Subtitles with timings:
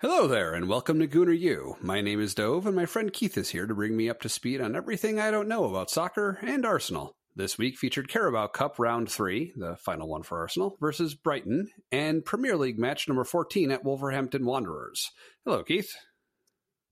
[0.00, 1.76] Hello there, and welcome to Gooner U.
[1.80, 4.28] My name is Dov, and my friend Keith is here to bring me up to
[4.28, 7.16] speed on everything I don't know about soccer and Arsenal.
[7.34, 12.24] This week featured Carabao Cup Round 3, the final one for Arsenal, versus Brighton, and
[12.24, 15.10] Premier League match number 14 at Wolverhampton Wanderers.
[15.44, 15.92] Hello, Keith.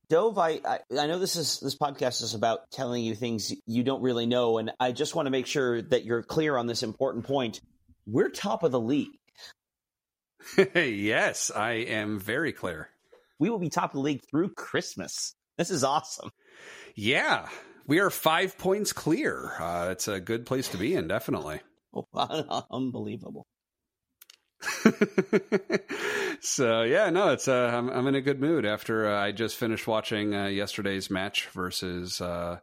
[0.09, 3.85] Dov, I, I, I know this is this podcast is about telling you things you
[3.85, 6.83] don't really know, and I just want to make sure that you're clear on this
[6.83, 7.61] important point.
[8.05, 9.17] We're top of the league.
[10.75, 12.91] yes, I am very clear
[13.39, 15.35] we will be top of the league through Christmas.
[15.59, 16.31] This is awesome.
[16.95, 17.49] Yeah,
[17.87, 19.53] we are five points clear.
[19.59, 21.61] Uh, it's a good place to be in, definitely.
[22.71, 23.47] Unbelievable.
[26.41, 29.57] so yeah, no, it's uh, I'm I'm in a good mood after uh, I just
[29.57, 32.59] finished watching uh, yesterday's match versus uh,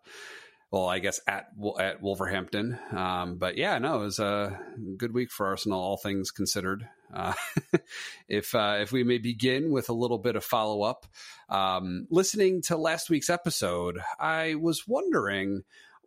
[0.72, 1.46] well, I guess at
[1.80, 2.80] at Wolverhampton.
[2.92, 4.60] Um, but yeah, no, it was a
[4.98, 6.88] good week for Arsenal, all things considered.
[7.14, 7.34] Uh,
[8.28, 11.06] if uh, if we may begin with a little bit of follow up,
[11.50, 15.64] um, listening to last week's episode, I was wondering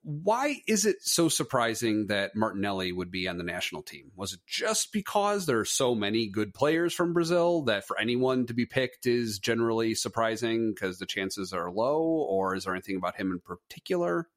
[0.06, 4.12] why is it so surprising that Martinelli would be on the national team?
[4.14, 8.46] Was it just because there are so many good players from Brazil that for anyone
[8.46, 12.94] to be picked is generally surprising because the chances are low, or is there anything
[12.94, 14.28] about him in particular?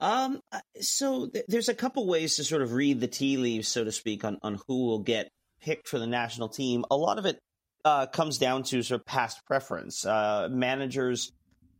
[0.00, 3.68] Um, uh, so th- there's a couple ways to sort of read the tea leaves,
[3.68, 5.28] so to speak, on, on who will get
[5.60, 6.84] picked for the national team.
[6.90, 7.38] A lot of it
[7.84, 10.04] uh, comes down to sort of past preference.
[10.04, 11.32] Uh, managers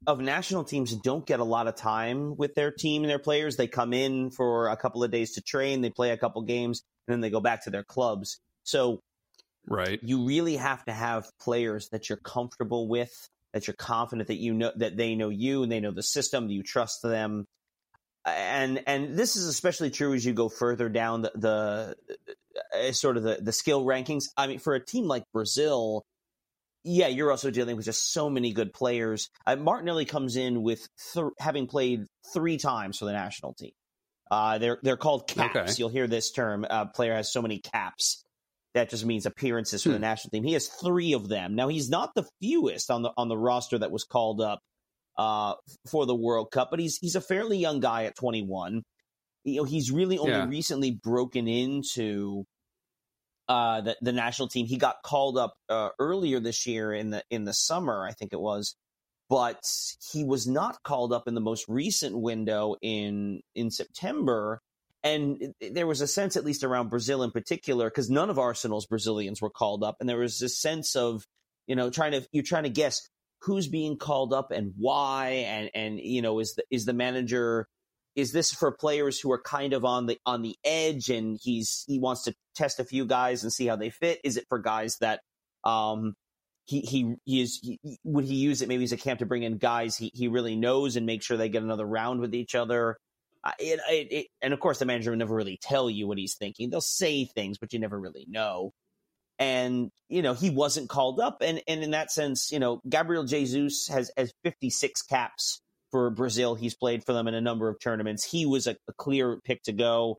[0.06, 3.56] of national teams don't get a lot of time with their team and their players.
[3.56, 6.83] They come in for a couple of days to train, they play a couple games,
[7.06, 8.39] and then they go back to their clubs.
[8.64, 9.00] So,
[9.66, 13.12] right, you really have to have players that you're comfortable with,
[13.55, 16.48] that you're confident that you know that they know you and they know the system,
[16.48, 17.46] that you trust them
[18.27, 21.97] and and this is especially true as you go further down the, the
[22.89, 24.25] uh, sort of the, the skill rankings.
[24.36, 26.05] I mean, for a team like Brazil,
[26.84, 29.28] yeah, you're also dealing with just so many good players.
[29.47, 33.72] Uh, Martinelli comes in with th- having played three times for the national team.
[34.30, 35.56] Uh, they're they're called caps.
[35.56, 35.73] Okay.
[35.77, 36.67] You'll hear this term.
[36.68, 38.24] Uh, player has so many caps.
[38.73, 39.95] That just means appearances for hmm.
[39.95, 40.45] the national team.
[40.45, 41.55] He has three of them.
[41.55, 44.61] Now he's not the fewest on the on the roster that was called up
[45.17, 45.55] uh,
[45.91, 48.83] for the World Cup, but he's he's a fairly young guy at 21.
[49.45, 50.48] You know, he's really only yeah.
[50.48, 52.45] recently broken into
[53.48, 54.67] uh, the the national team.
[54.67, 58.33] He got called up uh, earlier this year in the in the summer, I think
[58.33, 58.74] it was,
[59.29, 59.63] but
[60.13, 64.61] he was not called up in the most recent window in in September.
[65.03, 68.86] And there was a sense, at least around Brazil in particular, because none of Arsenal's
[68.86, 71.27] Brazilians were called up, and there was this sense of,
[71.67, 73.07] you know, trying to you're trying to guess
[73.44, 77.68] who's being called up and why and and you know is the is the manager
[78.16, 81.84] is this for players who are kind of on the on the edge and he's
[81.86, 84.20] he wants to test a few guys and see how they fit?
[84.24, 85.20] Is it for guys that
[85.64, 86.14] um
[86.66, 89.42] he he, he is he, would he use it maybe as a camp to bring
[89.42, 92.55] in guys he he really knows and make sure they get another round with each
[92.55, 92.96] other?
[93.42, 96.16] Uh, it, it, it, and of course the manager will never really tell you what
[96.16, 96.70] he's thinking.
[96.70, 98.72] They'll say things but you never really know
[99.39, 103.24] and you know he wasn't called up and and in that sense you know Gabriel
[103.24, 105.61] Jesus has has 56 caps
[105.95, 106.56] for Brazil.
[106.56, 108.24] He's played for them in a number of tournaments.
[108.24, 110.18] He was a, a clear pick to go.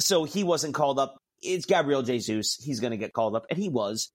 [0.00, 1.18] So he wasn't called up.
[1.40, 2.56] It's Gabriel Jesus.
[2.56, 4.10] He's going to get called up and he was.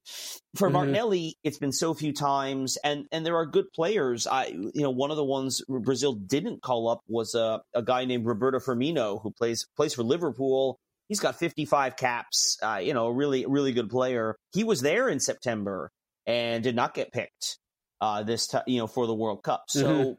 [0.57, 0.73] For mm-hmm.
[0.73, 4.27] Martinelli it's been so few times and and there are good players.
[4.27, 8.03] I you know one of the ones Brazil didn't call up was a, a guy
[8.03, 10.79] named Roberto Firmino who plays plays for Liverpool
[11.13, 12.57] He's got 55 caps.
[12.59, 14.35] Uh, you know, a really, really good player.
[14.51, 15.91] He was there in September
[16.25, 17.59] and did not get picked
[18.01, 19.65] uh, this time, you know, for the World Cup.
[19.67, 20.11] So, mm-hmm.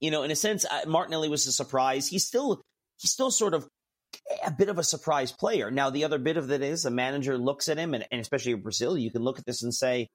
[0.00, 2.08] you know, in a sense, uh, Martinelli was a surprise.
[2.08, 2.62] He's still,
[2.98, 3.68] he's still sort of
[4.44, 5.70] a bit of a surprise player.
[5.70, 8.54] Now, the other bit of it is the manager looks at him, and, and especially
[8.54, 10.08] in Brazil, you can look at this and say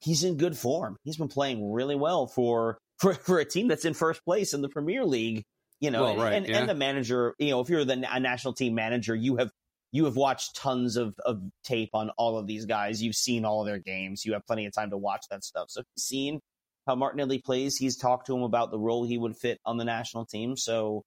[0.00, 0.96] he's in good form.
[1.04, 4.62] He's been playing really well for for, for a team that's in first place in
[4.62, 5.44] the Premier League
[5.84, 6.60] you know, well, right, and, yeah.
[6.60, 9.50] and, the manager, you know, if you're the a national team manager, you have
[9.92, 13.02] you have watched tons of, of tape on all of these guys.
[13.02, 14.24] You've seen all of their games.
[14.24, 15.66] You have plenty of time to watch that stuff.
[15.68, 16.40] So you've seen
[16.86, 17.76] how Martinelli plays.
[17.76, 20.56] He's talked to him about the role he would fit on the national team.
[20.56, 21.04] So,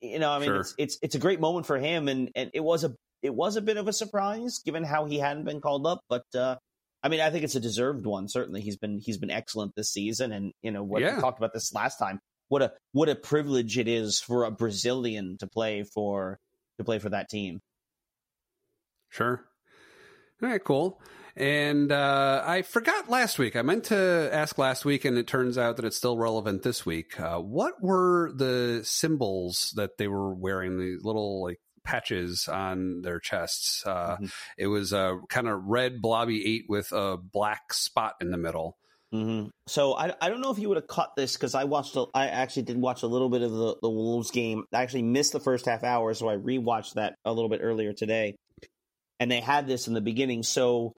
[0.00, 0.60] you know, I mean, sure.
[0.60, 2.08] it's, it's, it's a great moment for him.
[2.08, 5.18] And, and it was a, it was a bit of a surprise given how he
[5.18, 6.56] hadn't been called up, but, uh,
[7.02, 8.28] I mean, I think it's a deserved one.
[8.28, 11.16] Certainly, he's been he's been excellent this season, and you know what yeah.
[11.16, 12.20] we talked about this last time
[12.52, 16.38] what a what a privilege it is for a Brazilian to play for
[16.76, 17.62] to play for that team.
[19.08, 19.42] Sure.
[20.42, 21.00] All right, cool.
[21.34, 23.56] And uh, I forgot last week.
[23.56, 26.84] I meant to ask last week, and it turns out that it's still relevant this
[26.84, 27.18] week.
[27.18, 30.76] Uh, what were the symbols that they were wearing?
[30.76, 33.82] The little like patches on their chests.
[33.86, 34.32] Uh, Mhm.
[34.58, 38.76] It was a kind of red blobby eight with a black spot in the middle.
[39.12, 41.96] Hmm So I, I don't know if you would have caught this because I watched
[41.96, 44.64] a, I actually did watch a little bit of the, the Wolves game.
[44.72, 47.92] I actually missed the first half hour, so I rewatched that a little bit earlier
[47.92, 48.34] today.
[49.20, 50.94] And they had this in the beginning, so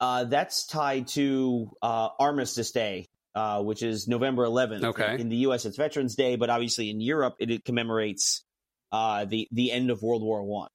[0.00, 4.82] uh, that's tied to uh, Armistice Day, uh, which is November 11th.
[4.84, 5.16] Okay.
[5.20, 8.42] In the U.S., it's Veterans Day, but obviously in Europe, it, it commemorates
[8.90, 10.68] uh, the the end of World War One.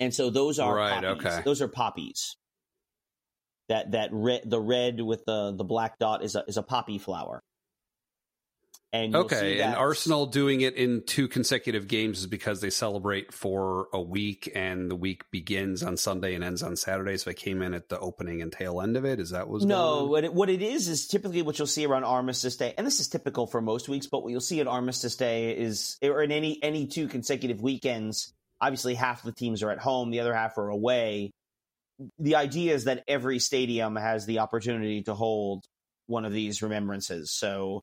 [0.00, 1.26] And so those are Right, poppies.
[1.26, 1.42] okay.
[1.44, 2.36] Those are poppies.
[3.72, 6.98] That that red the red with the the black dot is a is a poppy
[6.98, 7.42] flower.
[8.94, 13.88] And Okay, and Arsenal doing it in two consecutive games is because they celebrate for
[13.94, 17.16] a week, and the week begins on Sunday and ends on Saturday.
[17.16, 19.18] So I came in at the opening and tail end of it.
[19.18, 20.08] Is that what's no, going on?
[20.10, 23.00] what it, what it is is typically what you'll see around Armistice Day, and this
[23.00, 24.08] is typical for most weeks.
[24.08, 28.34] But what you'll see at Armistice Day is, or in any any two consecutive weekends,
[28.60, 31.30] obviously half the teams are at home, the other half are away.
[32.18, 35.64] The idea is that every stadium has the opportunity to hold
[36.06, 37.30] one of these remembrances.
[37.32, 37.82] So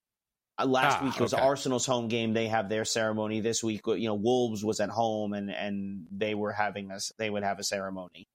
[0.57, 1.43] uh, last Ah, week was okay.
[1.43, 3.39] Arsenal's home game; they have their ceremony.
[3.39, 7.29] This week, you know, Wolves was at home, and and they were having a they
[7.29, 8.27] would have a ceremony.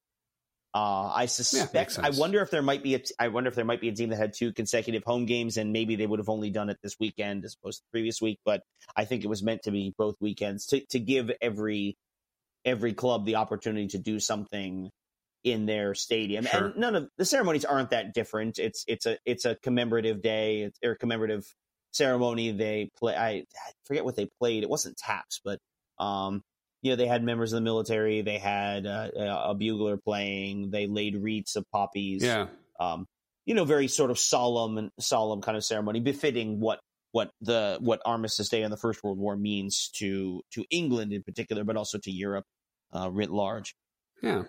[0.73, 1.99] Uh, I suspect.
[2.03, 2.99] I wonder if there might be a.
[2.99, 5.57] t- I wonder if there might be a team that had two consecutive home games,
[5.57, 8.21] and maybe they would have only done it this weekend as opposed to the previous
[8.21, 8.41] week.
[8.45, 8.63] But
[8.97, 11.97] I think it was meant to be both weekends to to give every
[12.65, 14.91] every club the opportunity to do something
[15.45, 16.45] in their stadium.
[16.47, 16.67] Sure.
[16.67, 18.59] And none of the ceremonies aren't that different.
[18.59, 21.45] It's it's a it's a commemorative day or commemorative
[21.93, 22.51] ceremony.
[22.51, 23.15] They play.
[23.15, 24.63] I, I forget what they played.
[24.63, 25.59] It wasn't taps, but
[25.99, 26.43] um,
[26.83, 28.23] you know, they had members of the military.
[28.23, 30.71] They had uh, a bugler playing.
[30.71, 32.23] They laid wreaths of poppies.
[32.23, 32.49] Yeah,
[32.81, 33.07] Um,
[33.47, 36.81] you know, very sort of solemn and solemn kind of ceremony, befitting what
[37.13, 41.23] what the what Armistice Day in the First World War means to to England in
[41.23, 42.45] particular, but also to Europe
[42.93, 43.75] uh, writ large.
[44.23, 44.45] yeah.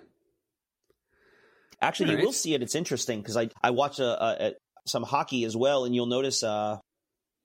[1.81, 2.61] Actually, you will see it.
[2.61, 4.51] It's interesting because I I watch a, a, a,
[4.87, 6.77] some hockey as well, and you'll notice uh,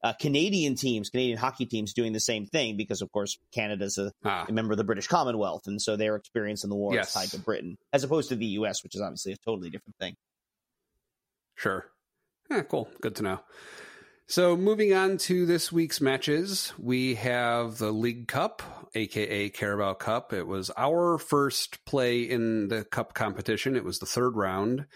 [0.03, 4.13] uh, Canadian teams, Canadian hockey teams, doing the same thing because, of course, Canada's a,
[4.25, 7.09] Ah, a member of the British Commonwealth, and so their experience in the war Yes.
[7.09, 9.97] is tied to Britain, as opposed to the U.S., which is obviously a totally different
[9.99, 10.15] thing.
[11.57, 11.87] Sure.
[12.51, 12.89] Yeah, cool.
[13.01, 13.41] Good to know.
[14.31, 18.63] So, moving on to this week's matches, we have the League Cup,
[18.95, 20.33] aka Carabao Cup.
[20.33, 23.75] It was our first play in the Cup competition.
[23.75, 24.87] It was the third round.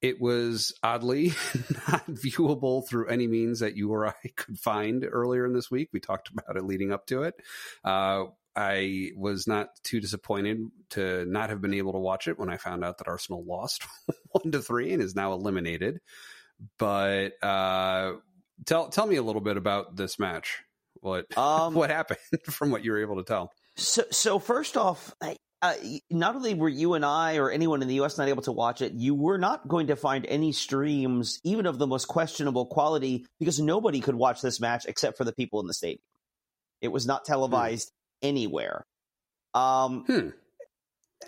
[0.00, 1.34] It was oddly
[1.88, 5.90] not viewable through any means that you or I could find earlier in this week.
[5.92, 7.34] We talked about it leading up to it.
[7.84, 8.24] Uh,
[8.56, 10.62] I was not too disappointed
[10.92, 13.84] to not have been able to watch it when I found out that Arsenal lost
[14.30, 16.00] one to three and is now eliminated.
[16.78, 18.14] But uh,
[18.66, 20.62] tell tell me a little bit about this match.
[21.00, 22.18] What Um, what happened
[22.50, 23.52] from what you were able to tell?
[23.76, 25.74] So, so first off, I- uh,
[26.08, 28.16] not only were you and I or anyone in the U.S.
[28.16, 31.78] not able to watch it, you were not going to find any streams, even of
[31.78, 35.66] the most questionable quality, because nobody could watch this match except for the people in
[35.66, 35.98] the stadium.
[36.80, 37.90] It was not televised
[38.22, 38.84] anywhere.
[39.52, 40.28] Um, Hmm.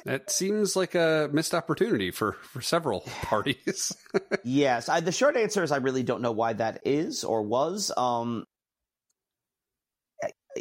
[0.04, 3.94] That seems like a missed opportunity for for several parties.
[4.44, 7.92] yes, I, the short answer is I really don't know why that is or was.
[7.96, 8.44] Um,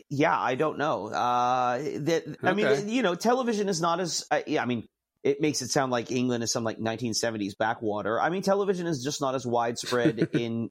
[0.09, 1.07] yeah, I don't know.
[1.07, 4.25] Uh, that I mean, you know, television is not as.
[4.29, 4.85] Uh, yeah, I mean,
[5.23, 8.19] it makes it sound like England is some like 1970s backwater.
[8.19, 10.69] I mean, television is just not as widespread in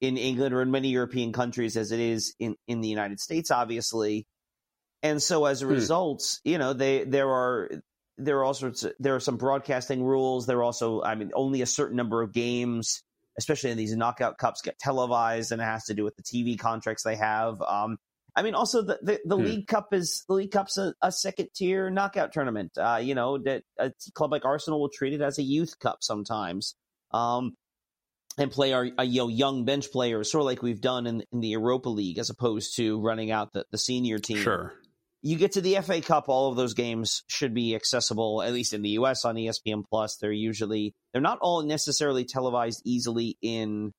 [0.00, 3.50] in England or in many European countries as it is in in the United States,
[3.50, 4.26] obviously.
[5.02, 5.72] And so, as a Hmm.
[5.72, 7.70] result, you know, they there are
[8.18, 10.46] there are all sorts of, there are some broadcasting rules.
[10.46, 13.02] There are also, I mean, only a certain number of games,
[13.38, 16.58] especially in these knockout cups, get televised, and it has to do with the TV
[16.58, 17.60] contracts they have.
[17.62, 17.98] Um,
[18.34, 19.42] I mean, also the the, the Hmm.
[19.44, 22.72] League Cup is the League Cup's a, a second tier knockout tournament.
[22.76, 25.98] Uh, you know that a club like Arsenal will treat it as a youth cup
[26.02, 26.74] sometimes,
[27.12, 27.54] um,
[28.38, 31.22] and play our, uh, you know young bench players, sort of like we've done in
[31.32, 34.74] in the Europa League, as opposed to running out the, the senior team sure.
[35.26, 38.72] You get to the FA Cup, all of those games should be accessible, at least
[38.72, 40.18] in the US on ESPN Plus.
[40.20, 43.90] They're usually they're not all necessarily televised easily in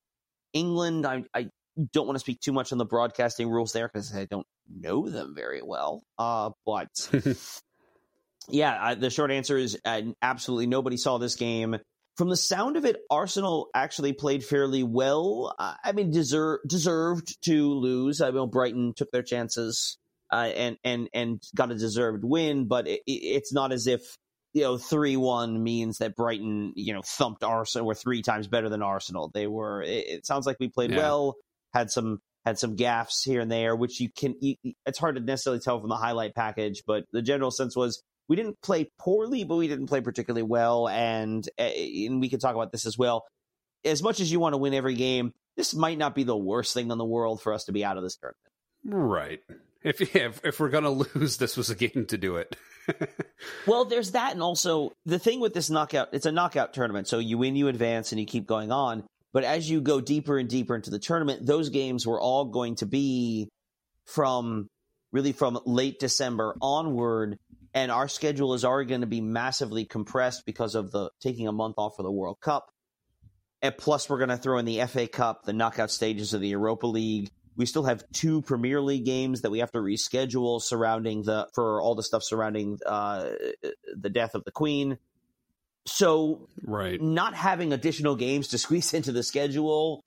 [0.54, 1.06] England.
[1.06, 1.48] I, I
[1.92, 5.10] don't want to speak too much on the broadcasting rules there because I don't know
[5.10, 6.02] them very well.
[6.18, 6.88] Uh, but
[8.48, 11.76] yeah, I, the short answer is uh, absolutely nobody saw this game.
[12.16, 15.54] From the sound of it, Arsenal actually played fairly well.
[15.58, 18.22] I mean, deserve, deserved to lose.
[18.22, 19.98] I mean, Brighton took their chances
[20.32, 24.02] uh, and and and got a deserved win, but it, it, it's not as if
[24.52, 28.68] you know three one means that Brighton you know thumped Arsenal were three times better
[28.68, 29.30] than Arsenal.
[29.32, 29.82] They were.
[29.82, 30.98] It, it sounds like we played Yeah.
[30.98, 31.36] well,
[31.72, 34.34] had some had some gaffes here and there, which you can.
[34.86, 38.36] It's hard to necessarily tell from the highlight package, but the general sense was we
[38.36, 42.54] didn't play poorly, but we didn't play particularly well, and eh, and we can talk
[42.54, 43.24] about this as well.
[43.84, 46.74] As much as you want to win every game, this might not be the worst
[46.74, 48.38] thing in the world for us to be out of this tournament.
[48.84, 49.40] Right.
[49.82, 52.56] If if, if we're gonna lose, this was a game to do it.
[53.66, 57.18] well, there's that, and also the thing with this knockout, it's a knockout tournament, so
[57.18, 59.04] you win, you advance, and you keep going on.
[59.32, 62.76] But as you go deeper and deeper into the tournament, those games were all going
[62.76, 63.50] to be
[64.06, 64.68] from
[65.12, 67.38] really from late December onward.
[67.74, 71.52] And our schedule is already going to be massively compressed because of the taking a
[71.52, 72.70] month off for the World Cup.
[73.60, 76.48] And plus, we're going to throw in the FA Cup, the knockout stages of the
[76.48, 77.30] Europa League.
[77.58, 81.82] We still have two Premier League games that we have to reschedule surrounding the for
[81.82, 83.30] all the stuff surrounding uh,
[83.94, 84.96] the death of the Queen.
[85.84, 90.04] So, right, not having additional games to squeeze into the schedule,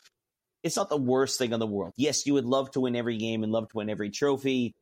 [0.63, 1.93] it's not the worst thing in the world.
[1.97, 4.73] Yes, you would love to win every game and love to win every trophy,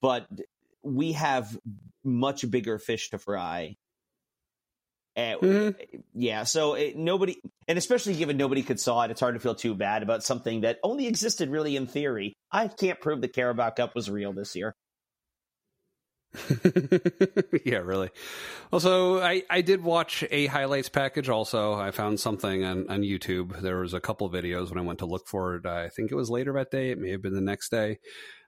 [0.00, 0.26] but
[0.82, 1.58] we have
[2.04, 3.76] much bigger fish to fry.
[5.18, 5.98] And, mm-hmm.
[6.14, 9.56] Yeah, so it, nobody, and especially given nobody could saw it, it's hard to feel
[9.56, 12.34] too bad about something that only existed really in theory.
[12.52, 14.76] I can't prove the Carabao Cup was real this year.
[17.64, 18.10] yeah, really.
[18.72, 21.28] Also, I, I did watch a highlights package.
[21.28, 23.60] Also, I found something on, on YouTube.
[23.60, 25.66] There was a couple videos when I went to look for it.
[25.66, 26.92] I think it was later that day.
[26.92, 27.98] It may have been the next day.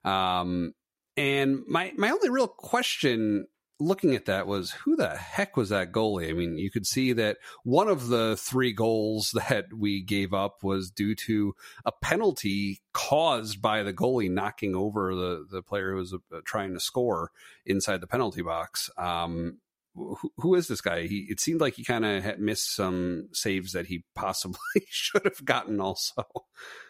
[0.04, 0.72] Um,
[1.16, 3.46] and my my only real question
[3.80, 6.28] looking at that was who the heck was that goalie?
[6.28, 10.62] I mean, you could see that one of the three goals that we gave up
[10.62, 15.96] was due to a penalty caused by the goalie knocking over the, the player who
[15.96, 17.30] was uh, trying to score
[17.64, 18.90] inside the penalty box.
[18.96, 19.58] Um,
[19.94, 21.06] who, who is this guy?
[21.06, 24.58] He it seemed like he kind of missed some saves that he possibly
[24.88, 26.24] should have gotten also.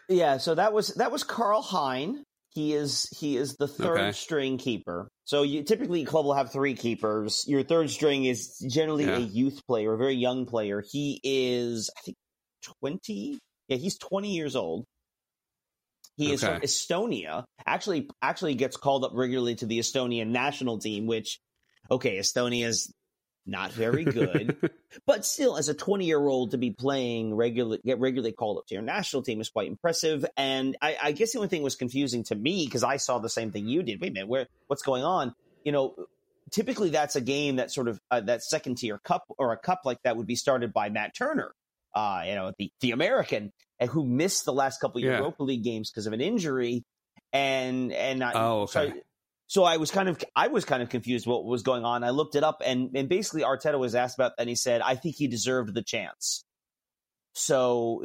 [0.07, 2.25] Yeah, so that was that was Karl Hein.
[2.53, 4.11] He is he is the third okay.
[4.11, 5.09] string keeper.
[5.23, 7.45] So you typically club will have three keepers.
[7.47, 9.17] Your third string is generally yeah.
[9.17, 10.83] a youth player, a very young player.
[10.85, 12.17] He is I think
[12.81, 13.39] twenty.
[13.69, 14.85] Yeah, he's twenty years old.
[16.17, 16.33] He okay.
[16.33, 17.45] is from Estonia.
[17.65, 21.07] Actually, actually gets called up regularly to the Estonian national team.
[21.07, 21.39] Which,
[21.89, 22.93] okay, Estonia's
[23.45, 24.71] not very good,
[25.05, 28.67] but still, as a 20 year old to be playing regular, get regularly called up
[28.67, 30.25] to your national team is quite impressive.
[30.37, 33.29] And I, I guess the only thing was confusing to me because I saw the
[33.29, 33.99] same thing you did.
[34.01, 35.33] Wait a minute, where what's going on?
[35.63, 35.95] You know,
[36.51, 39.81] typically that's a game that sort of uh, that second tier cup or a cup
[39.85, 41.53] like that would be started by Matt Turner,
[41.95, 45.17] uh, you know, the the American, and who missed the last couple of yeah.
[45.17, 46.83] Europa League games because of an injury.
[47.33, 48.89] And and I, oh, okay.
[48.89, 48.93] So
[49.51, 52.05] so I was kind of I was kind of confused what was going on.
[52.05, 54.95] I looked it up and and basically Arteta was asked about and he said I
[54.95, 56.45] think he deserved the chance.
[57.33, 58.01] So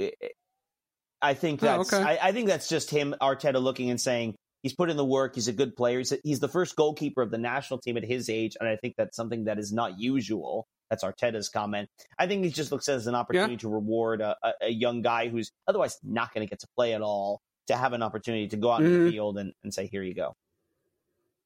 [1.23, 2.19] I think oh, that's oh, okay.
[2.19, 4.35] I, I, think that's just him Arteta looking and saying
[4.65, 5.37] he's put in the work.
[5.37, 5.99] He's a good player.
[5.99, 8.95] He's, he's the first goalkeeper of the national team at his age, and I think
[8.99, 10.67] that's something that is not usual.
[10.91, 11.89] That's Arteta's comment.
[12.19, 13.59] I think he just looks at it as an opportunity yeah.
[13.59, 16.93] to reward a, a, a, young guy who's otherwise not going to get to play
[16.95, 18.87] at all to have an opportunity to go out mm-hmm.
[18.87, 19.11] in the mm-hmm.
[19.11, 20.35] field and, and say, "Here you go."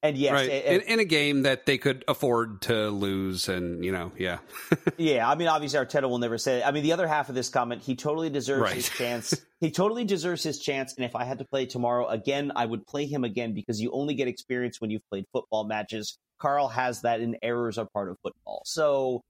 [0.02, 0.48] And yes, right.
[0.48, 4.12] it, it, in, in, a game that they could afford to lose, and you know,
[4.16, 4.38] yeah,
[4.96, 5.28] yeah.
[5.28, 6.60] I mean, obviously, Arteta will never say.
[6.60, 6.66] It.
[6.66, 8.74] I mean, the other half of this comment, he totally deserves right.
[8.76, 9.34] his chance.
[9.60, 10.94] he totally deserves his chance.
[10.94, 13.90] And if I had to play tomorrow again, I would play him again because you
[13.92, 16.18] only get experience when you've played football matches.
[16.38, 18.62] Karl has that, and errors are part of football.
[18.64, 19.22] So,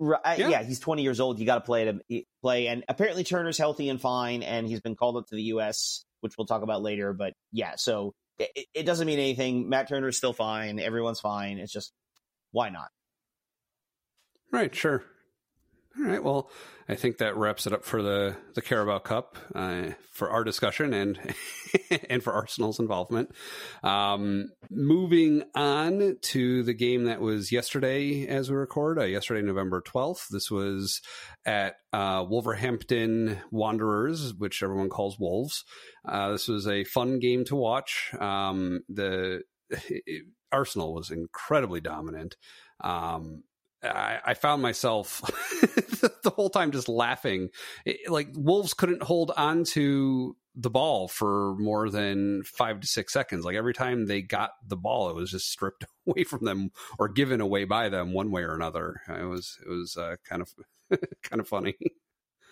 [0.00, 1.38] yeah, yeah he's 20 years old.
[1.38, 2.00] You got to play him
[2.40, 6.06] play, and apparently Turner's healthy and fine, and he's been called up to the U.S.,
[6.22, 7.12] which we'll talk about later.
[7.12, 9.68] But yeah, so it, it doesn't mean anything.
[9.68, 10.78] Matt Turner is still fine.
[10.78, 11.58] Everyone's fine.
[11.58, 11.92] It's just
[12.52, 12.88] why not?
[14.52, 14.74] Right.
[14.74, 15.04] Sure.
[16.00, 16.22] All right.
[16.22, 16.48] Well,
[16.88, 20.94] I think that wraps it up for the the Carabao Cup uh, for our discussion
[20.94, 21.18] and
[22.08, 23.30] and for Arsenal's involvement.
[23.82, 29.80] Um, moving on to the game that was yesterday as we record, uh, yesterday November
[29.80, 30.26] twelfth.
[30.30, 31.00] This was
[31.44, 35.64] at uh, Wolverhampton Wanderers, which everyone calls Wolves.
[36.06, 38.14] Uh, this was a fun game to watch.
[38.20, 42.36] Um, the it, Arsenal was incredibly dominant.
[42.80, 43.42] Um,
[43.82, 45.20] I, I found myself
[46.22, 47.50] the whole time just laughing.
[47.84, 53.12] It, like Wolves couldn't hold on to the ball for more than five to six
[53.12, 53.44] seconds.
[53.44, 57.08] Like every time they got the ball, it was just stripped away from them or
[57.08, 59.00] given away by them one way or another.
[59.08, 60.52] It was it was uh, kind of
[61.22, 61.76] kind of funny.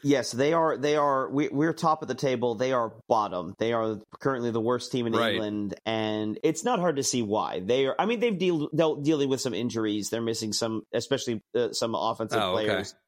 [0.07, 0.77] Yes, they are.
[0.77, 1.29] They are.
[1.29, 2.55] We, we're top of the table.
[2.55, 3.55] They are bottom.
[3.59, 5.35] They are currently the worst team in right.
[5.35, 7.59] England, and it's not hard to see why.
[7.59, 7.97] They are.
[7.99, 10.09] I mean, they've deal, dealt dealing with some injuries.
[10.09, 12.91] They're missing some, especially uh, some offensive oh, players.
[12.91, 12.99] Okay.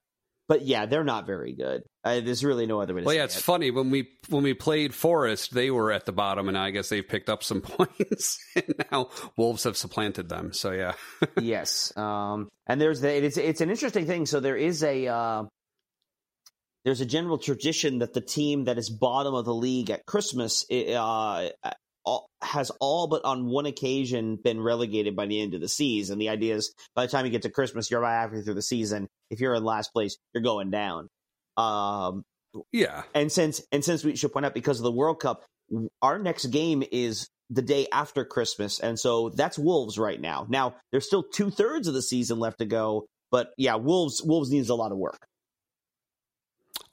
[0.49, 1.83] but yeah, they're not very good.
[2.03, 3.45] Uh, there's really no other way to well, say yeah, it's it.
[3.45, 6.89] funny when we when we played Forest, they were at the bottom, and I guess
[6.89, 10.53] they've picked up some points, and now Wolves have supplanted them.
[10.53, 10.95] So yeah,
[11.41, 14.27] yes, um, and there's the it's it's an interesting thing.
[14.27, 15.45] So there is a uh,
[16.85, 20.65] there's a general tradition that the team that is bottom of the league at Christmas
[20.71, 21.49] uh,
[22.43, 26.19] has all but on one occasion been relegated by the end of the season.
[26.19, 28.63] The idea is by the time you get to Christmas, you're about halfway through the
[28.63, 29.09] season.
[29.31, 31.09] If you're in last place, you're going down.
[31.57, 32.23] Um,
[32.73, 35.45] yeah, and since and since we should point out because of the World Cup,
[36.01, 40.47] our next game is the day after Christmas, and so that's Wolves right now.
[40.49, 44.51] Now there's still two thirds of the season left to go, but yeah, Wolves Wolves
[44.51, 45.19] needs a lot of work.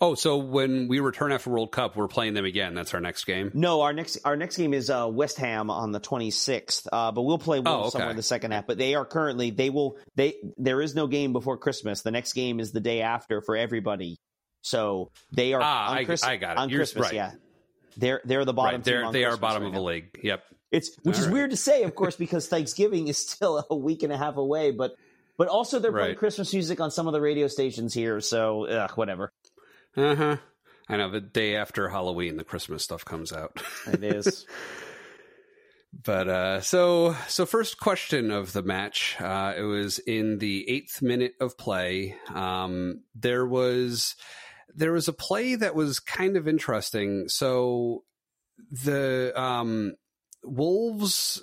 [0.05, 2.75] Oh, so when we return after World Cup, we're playing them again.
[2.75, 3.49] That's our next game.
[3.55, 6.85] No, our next our next game is uh, West Ham on the 26th.
[6.91, 7.89] Uh, but we'll play Wolves oh, okay.
[7.89, 8.67] somewhere in the second half.
[8.67, 12.03] But they are currently they will they there is no game before Christmas.
[12.03, 14.17] The next game is the day after for everybody.
[14.61, 16.57] So they are ah, on I, Chris, I got it.
[16.59, 17.05] on You're, Christmas.
[17.05, 17.13] right.
[17.15, 17.31] Yeah,
[17.97, 18.75] they're they're the bottom.
[18.75, 18.83] Right.
[18.83, 19.79] They're, they Christmas are bottom right of now.
[19.79, 20.19] the league.
[20.21, 20.43] Yep.
[20.69, 24.03] It's which All is weird to say, of course, because Thanksgiving is still a week
[24.03, 24.69] and a half away.
[24.69, 24.91] But
[25.35, 28.21] but also they're playing Christmas music on some of the radio stations here.
[28.21, 29.31] So ugh, whatever
[29.97, 30.37] Uh huh.
[30.87, 33.61] I know the day after Halloween, the Christmas stuff comes out.
[33.87, 34.45] it is.
[36.03, 39.15] But uh, so so first question of the match.
[39.19, 42.15] Uh, it was in the eighth minute of play.
[42.33, 44.15] Um, there was
[44.75, 47.29] there was a play that was kind of interesting.
[47.29, 48.03] So
[48.69, 49.95] the um,
[50.43, 51.41] Wolves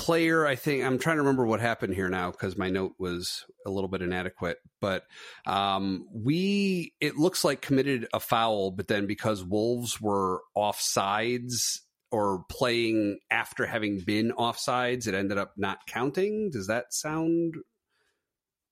[0.00, 3.44] player, I think I'm trying to remember what happened here now because my note was
[3.66, 4.56] a little bit inadequate.
[4.80, 5.04] But
[5.46, 11.80] um, we it looks like committed a foul, but then because Wolves were offsides
[12.10, 16.50] or playing after having been offsides, it ended up not counting.
[16.50, 17.54] Does that sound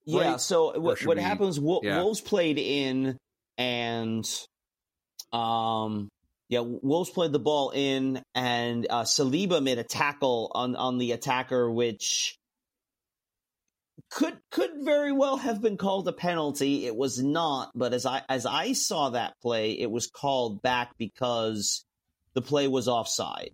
[0.07, 0.39] Yeah.
[0.39, 1.61] So what, what we- happens?
[1.61, 2.03] Wol- yeah.
[2.03, 3.19] Wolves played in,
[3.59, 4.27] and
[5.33, 6.09] um,
[6.49, 11.13] yeah, Wolves played the ball in, and uh, Saliba made a tackle on on the
[11.13, 12.39] attacker, which
[14.11, 16.87] could could very well have been called a penalty.
[16.87, 20.97] It was not, but as I as I saw that play, it was called back
[20.97, 21.85] because
[22.33, 23.51] the play was offside.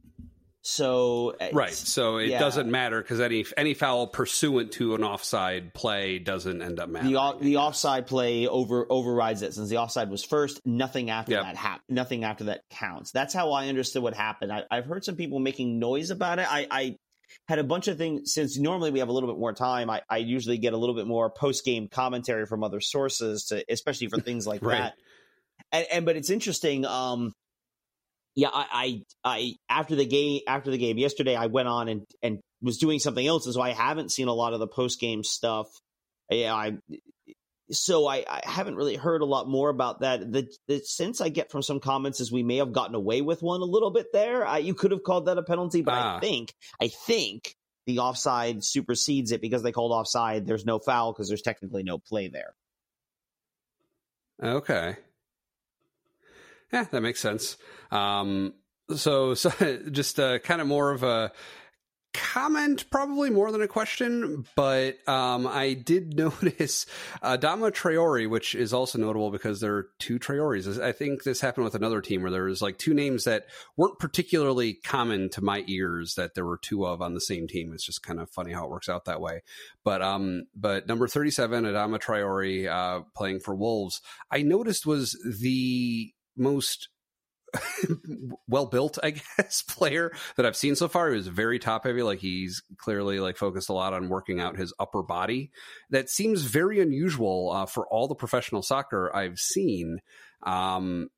[0.67, 1.75] So uh, right?
[1.75, 2.39] So it yeah.
[2.39, 7.13] doesn't matter because any any foul pursuant to an offside play doesn't end up mattering.
[7.13, 10.63] the the offside play over overrides it since the offside was first.
[10.65, 11.43] Nothing after Yep.
[11.43, 13.11] that hap- Nothing after that counts.
[13.13, 14.51] That's how I understood what happened.
[14.51, 16.47] I, I've heard some people making noise about it.
[16.51, 16.97] I, I
[17.47, 19.91] had a bunch of things since normally we have a little bit more time.
[19.91, 23.63] I, I usually get a little bit more post game commentary from other sources to,
[23.69, 24.79] especially for things like Right.
[24.79, 24.95] that.
[25.73, 26.87] And, and but it's interesting.
[26.87, 27.35] Um,
[28.35, 32.05] yeah, I, I, I after the game after the game yesterday, I went on and
[32.23, 35.01] and was doing something else, and so I haven't seen a lot of the post
[35.01, 35.69] game stuff.
[36.31, 36.79] Yeah, I
[37.71, 40.31] so I, I haven't really heard a lot more about that.
[40.31, 43.43] The, the sense I get from some comments is we may have gotten away with
[43.43, 44.47] one a little bit there.
[44.47, 46.17] I, you could have called that a penalty, but Ah.
[46.17, 47.55] I think I think
[47.87, 50.47] the offside supersedes it because they called offside.
[50.47, 52.55] There's no foul because there's technically no play there.
[54.43, 54.97] Okay.
[56.75, 57.57] Yeah, that makes sense.
[57.93, 58.55] Um,
[58.97, 59.51] so, so
[59.93, 61.31] just uh, kind of more of a
[62.15, 66.87] comment, probably more than a question, but um, I did notice
[67.23, 70.81] uh, Dama Traore, which is also notable because there are two Traores.
[70.81, 74.01] I think this happened with another team where there was like two names that weren't
[74.01, 77.73] particularly common to my ears that there were two of on the same team.
[77.73, 79.43] It's just kind of funny how it works out that way.
[79.85, 85.17] But um, but number thirty seven, Adama Traore, uh, playing for Wolves, I noticed was
[85.25, 86.89] the most
[88.49, 91.11] well built, I guess, player that I've seen so far.
[91.11, 92.03] He was very top heavy.
[92.03, 95.51] Like he's clearly like focused a lot on working out his upper body.
[95.91, 100.01] That seems very unusual uh, for all the professional soccer I've seen.
[100.43, 101.09] Um,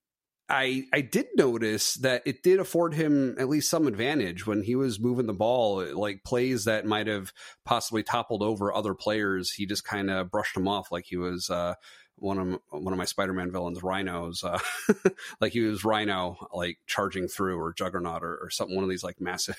[0.48, 4.76] I I did notice that it did afford him at least some advantage when he
[4.76, 5.84] was moving the ball.
[5.94, 7.32] Like plays that might have
[7.64, 11.50] possibly toppled over other players, he just kind of brushed them off like he was.
[11.50, 11.74] Uh,
[12.18, 14.58] one of one of my Spider-Man villains, Rhinos, uh,
[15.40, 18.74] like he was Rhino, like charging through, or Juggernaut, or, or something.
[18.74, 19.56] One of these like massive,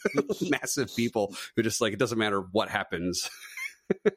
[0.50, 3.28] massive people who just like it doesn't matter what happens.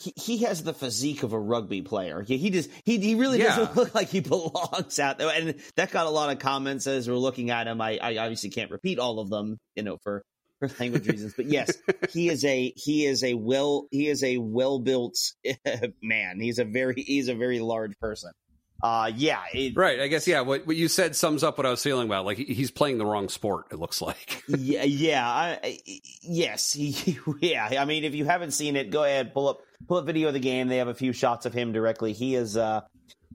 [0.00, 2.22] He, he has the physique of a rugby player.
[2.22, 3.56] He, he just he, he really Yeah.
[3.56, 5.28] doesn't look like he belongs out there.
[5.34, 7.80] And that got a lot of comments as we're looking at him.
[7.80, 10.22] I, I obviously can't repeat all of them, you know, for
[10.58, 11.34] for language reasons.
[11.34, 11.76] But yes,
[12.10, 15.16] he is a he is a well he is a well built
[16.02, 16.40] man.
[16.40, 18.32] He's a very he's a very large person.
[18.80, 19.98] Uh yeah, it, Right.
[19.98, 20.42] I guess yeah.
[20.42, 22.24] What what you said sums up what I was feeling about.
[22.24, 23.66] Like he's playing the wrong sport.
[23.72, 24.44] It looks like.
[24.48, 25.80] yeah, yeah, I,
[26.22, 27.76] yes, he, yeah.
[27.80, 30.34] I mean, if you haven't seen it, go ahead pull up pull up video of
[30.34, 30.68] the game.
[30.68, 32.12] They have a few shots of him directly.
[32.12, 32.82] He is uh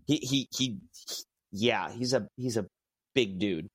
[0.07, 0.77] he, he he
[1.51, 2.65] yeah, he's a he's a
[3.13, 3.67] big dude.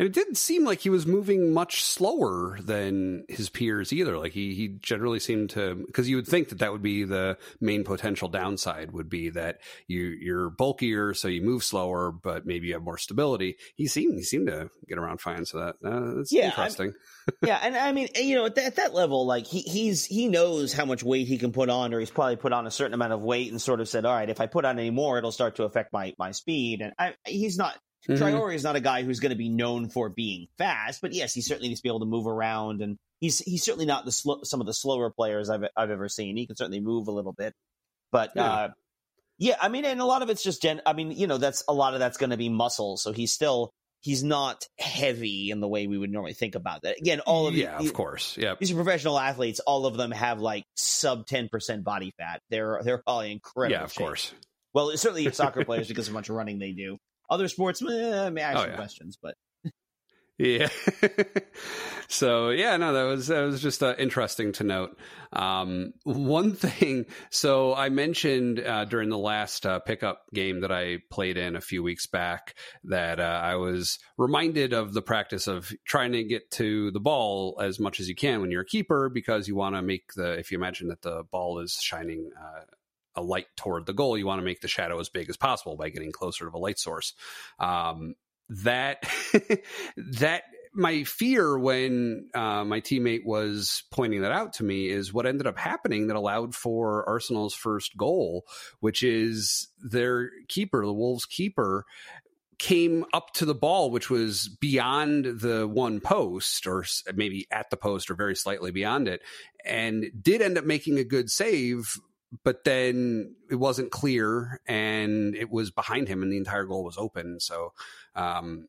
[0.00, 4.16] And it didn't seem like he was moving much slower than his peers either.
[4.16, 7.36] Like he, he generally seemed to, because you would think that that would be the
[7.60, 9.58] main potential downside would be that
[9.88, 13.58] you, you're bulkier, so you move slower, but maybe you have more stability.
[13.74, 15.44] He seemed, he seemed to get around fine.
[15.44, 16.94] So that, uh, that's yeah, interesting.
[17.42, 17.60] yeah.
[17.62, 20.72] And I mean, you know, at that, at that level, like he, he's, he knows
[20.72, 23.12] how much weight he can put on, or he's probably put on a certain amount
[23.12, 25.30] of weight and sort of said, all right, if I put on any more, it'll
[25.30, 26.80] start to affect my, my speed.
[26.80, 27.76] And I, he's not,
[28.08, 28.22] Mm-hmm.
[28.22, 31.34] Traore is not a guy who's going to be known for being fast, but yes,
[31.34, 34.12] he certainly needs to be able to move around, and he's he's certainly not the
[34.12, 36.36] sl- some of the slower players I've I've ever seen.
[36.36, 37.54] He can certainly move a little bit,
[38.10, 38.44] but yeah.
[38.44, 38.68] Uh,
[39.38, 40.82] yeah, I mean, and a lot of it's just gen.
[40.84, 42.98] I mean, you know, that's a lot of that's going to be muscle.
[42.98, 46.98] So he's still he's not heavy in the way we would normally think about that.
[46.98, 48.54] Again, all of yeah, of course, yeah.
[48.58, 49.60] These are professional athletes.
[49.60, 52.42] All of them have like sub ten percent body fat.
[52.50, 53.78] They're they're all incredible.
[53.78, 54.06] Yeah, of shape.
[54.06, 54.34] course.
[54.74, 56.98] Well, certainly soccer players because of how much running they do.
[57.30, 58.76] Other sports, eh, I may ask oh, yeah.
[58.76, 59.36] questions, but
[60.40, 60.68] yeah.
[62.08, 64.98] so yeah, no, that was that was just uh, interesting to note.
[65.34, 71.00] Um, one thing, so I mentioned uh, during the last uh, pickup game that I
[71.10, 75.70] played in a few weeks back that uh, I was reminded of the practice of
[75.86, 79.10] trying to get to the ball as much as you can when you're a keeper
[79.10, 82.62] because you want to make the if you imagine that the ball is shining uh,
[83.14, 85.76] a light toward the goal, you want to make the shadow as big as possible
[85.76, 87.14] by getting closer to the light source.
[87.58, 88.14] Um,
[88.48, 89.08] that
[89.96, 90.42] that
[90.72, 95.46] my fear when uh, my teammate was pointing that out to me is what ended
[95.46, 98.44] up happening that allowed for Arsenal's first goal,
[98.78, 101.84] which is their keeper, the Wolves keeper,
[102.58, 107.76] came up to the ball, which was beyond the one post, or maybe at the
[107.76, 109.22] post, or very slightly beyond it,
[109.64, 111.94] and did end up making a good save
[112.44, 116.98] but then it wasn't clear and it was behind him and the entire goal was
[116.98, 117.40] open.
[117.40, 117.72] So,
[118.14, 118.68] um,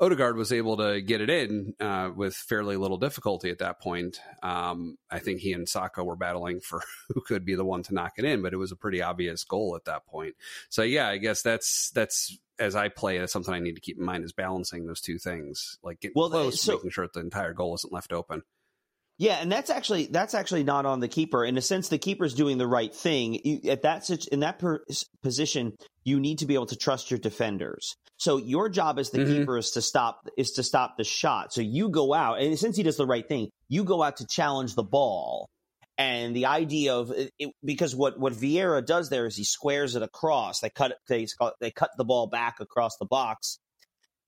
[0.00, 4.20] Odegaard was able to get it in uh, with fairly little difficulty at that point.
[4.44, 7.94] Um, I think he and Saka were battling for who could be the one to
[7.94, 10.36] knock it in, but it was a pretty obvious goal at that point.
[10.68, 13.98] So yeah, I guess that's that's as I play, that's something I need to keep
[13.98, 17.12] in mind is balancing those two things, like getting well, close, so, making sure that
[17.12, 18.42] the entire goal isn't left open.
[19.18, 21.44] Yeah, and that's actually that's actually not on the keeper.
[21.44, 23.40] In a sense, the keeper's doing the right thing.
[23.44, 24.84] You, at that in that per,
[25.22, 25.72] position,
[26.04, 27.96] you need to be able to trust your defenders.
[28.16, 29.40] So your job as the mm-hmm.
[29.40, 31.52] keeper is to stop is to stop the shot.
[31.52, 34.26] So you go out, and since he does the right thing, you go out to
[34.26, 35.48] challenge the ball.
[35.96, 37.32] And the idea of it,
[37.64, 40.60] because what what Vieira does there is he squares it across.
[40.60, 41.26] They cut they
[41.60, 43.58] they cut the ball back across the box.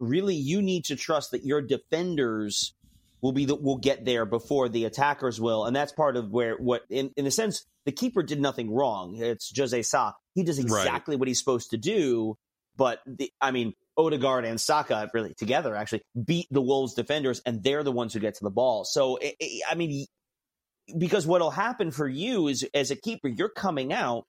[0.00, 2.74] Really, you need to trust that your defenders
[3.22, 6.56] will be the, will get there before the attackers will, and that's part of where
[6.56, 9.16] what in in a sense the keeper did nothing wrong.
[9.16, 10.12] It's Jose Sa.
[10.34, 11.20] He does exactly right.
[11.20, 12.36] what he's supposed to do,
[12.76, 17.62] but the, I mean Odegaard and Saka really together actually beat the Wolves defenders, and
[17.62, 18.84] they're the ones who get to the ball.
[18.84, 20.06] So it, it, I mean,
[20.96, 24.24] because what'll happen for you is as a keeper, you're coming out.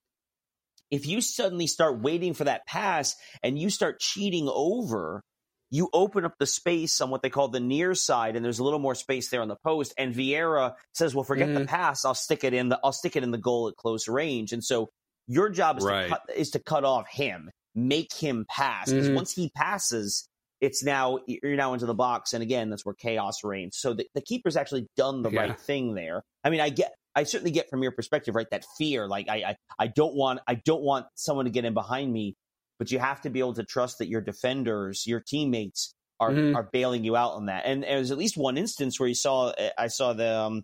[0.89, 5.23] If you suddenly start waiting for that pass and you start cheating over
[5.71, 8.63] you open up the space on what they call the near side, and there's a
[8.63, 9.93] little more space there on the post.
[9.97, 11.59] And Vieira says, "Well, forget mm-hmm.
[11.59, 12.05] the pass.
[12.05, 14.63] I'll stick it in the I'll stick it in the goal at close range." And
[14.63, 14.89] so
[15.27, 16.03] your job is right.
[16.03, 18.89] to cut is to cut off him, make him pass.
[18.89, 19.15] Because mm-hmm.
[19.15, 20.27] once he passes,
[20.59, 23.77] it's now you're now into the box, and again, that's where chaos reigns.
[23.77, 25.39] So the, the keeper's actually done the yeah.
[25.39, 26.21] right thing there.
[26.43, 26.93] I mean, I get.
[27.13, 28.47] I certainly get from your perspective, right?
[28.51, 31.73] That fear, like I, I, I don't want, I don't want someone to get in
[31.73, 32.35] behind me
[32.81, 36.55] but you have to be able to trust that your defenders, your teammates are mm-hmm.
[36.55, 37.61] are bailing you out on that.
[37.67, 40.63] And there's at least one instance where you saw I saw the um,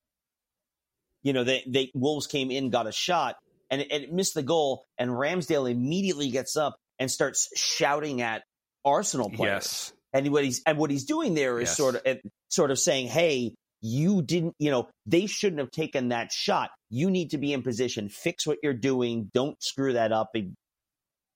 [1.21, 3.35] you know, they they Wolves came in, got a shot,
[3.69, 8.41] and it, it missed the goal, and Ramsdale immediately gets up and starts shouting at
[8.83, 9.53] Arsenal players.
[9.53, 9.93] Yes.
[10.11, 11.77] And what he's and what he's doing there is yes.
[11.77, 16.31] sort of sort of saying, "Hey, you didn't, you know, they shouldn't have taken that
[16.31, 16.71] shot.
[16.89, 18.09] You need to be in position.
[18.09, 19.29] Fix what you're doing.
[19.35, 20.31] Don't screw that up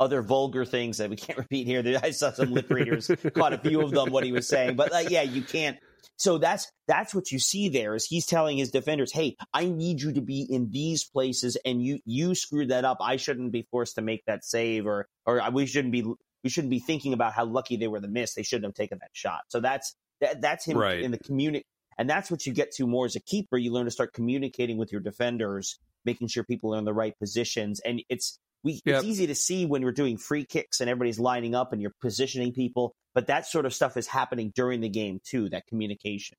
[0.02, 1.84] other vulgar things that we can't repeat here.
[2.02, 4.92] I saw some lip readers caught a few of them what he was saying, but
[4.92, 5.78] like, yeah, you can't.
[6.18, 10.02] So that's that's what you see there is he's telling his defenders, "Hey, I need
[10.02, 12.98] you to be in these places, and you you screwed that up.
[13.02, 16.04] I shouldn't be forced to make that save, or or we shouldn't be
[16.44, 18.34] we shouldn't be thinking about how lucky they were the miss.
[18.34, 19.42] They shouldn't have taken that shot.
[19.48, 21.02] So that's that, that's him right.
[21.02, 21.66] in the community,
[21.98, 23.58] and that's what you get to more as a keeper.
[23.58, 27.18] You learn to start communicating with your defenders, making sure people are in the right
[27.18, 28.98] positions, and it's we yep.
[28.98, 31.94] it's easy to see when we're doing free kicks and everybody's lining up and you're
[32.02, 35.50] positioning people, but that sort of stuff is happening during the game too.
[35.50, 36.38] That communication.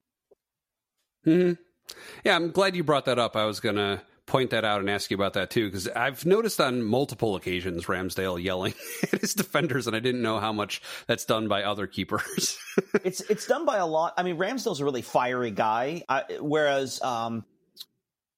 [1.25, 1.53] Hmm.
[2.25, 3.37] Yeah, I'm glad you brought that up.
[3.37, 6.25] I was going to point that out and ask you about that too, because I've
[6.25, 8.75] noticed on multiple occasions Ramsdale yelling
[9.13, 12.59] at his defenders, and I didn't know how much that's done by other keepers.
[13.05, 14.15] it's it's done by a lot.
[14.17, 17.45] I mean, Ramsdale's a really fiery guy, uh, whereas um,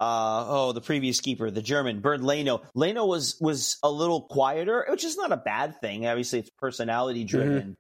[0.05, 2.61] uh, oh, the previous keeper, the German Bernd Leno.
[2.75, 6.07] Leno was was a little quieter, which is not a bad thing.
[6.07, 7.63] Obviously, it's personality driven.
[7.63, 7.73] Mm-hmm.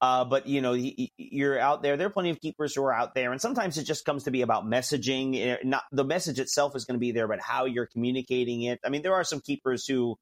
[0.00, 0.76] Uh, but you know,
[1.16, 1.96] you're out there.
[1.96, 4.32] There are plenty of keepers who are out there, and sometimes it just comes to
[4.32, 5.38] be about messaging.
[5.40, 8.80] Eh, not the message itself is going to be there, but how you're communicating it.
[8.84, 10.16] I mean, there are some keepers who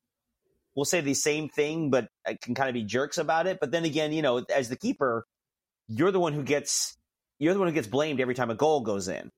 [0.74, 3.60] will say the same thing, but uh, can kind of be jerks about it.
[3.60, 5.24] But then again, you know, as the keeper,
[5.88, 6.98] you're the one who gets
[7.38, 9.30] you're the one who gets blamed every time a goal goes in.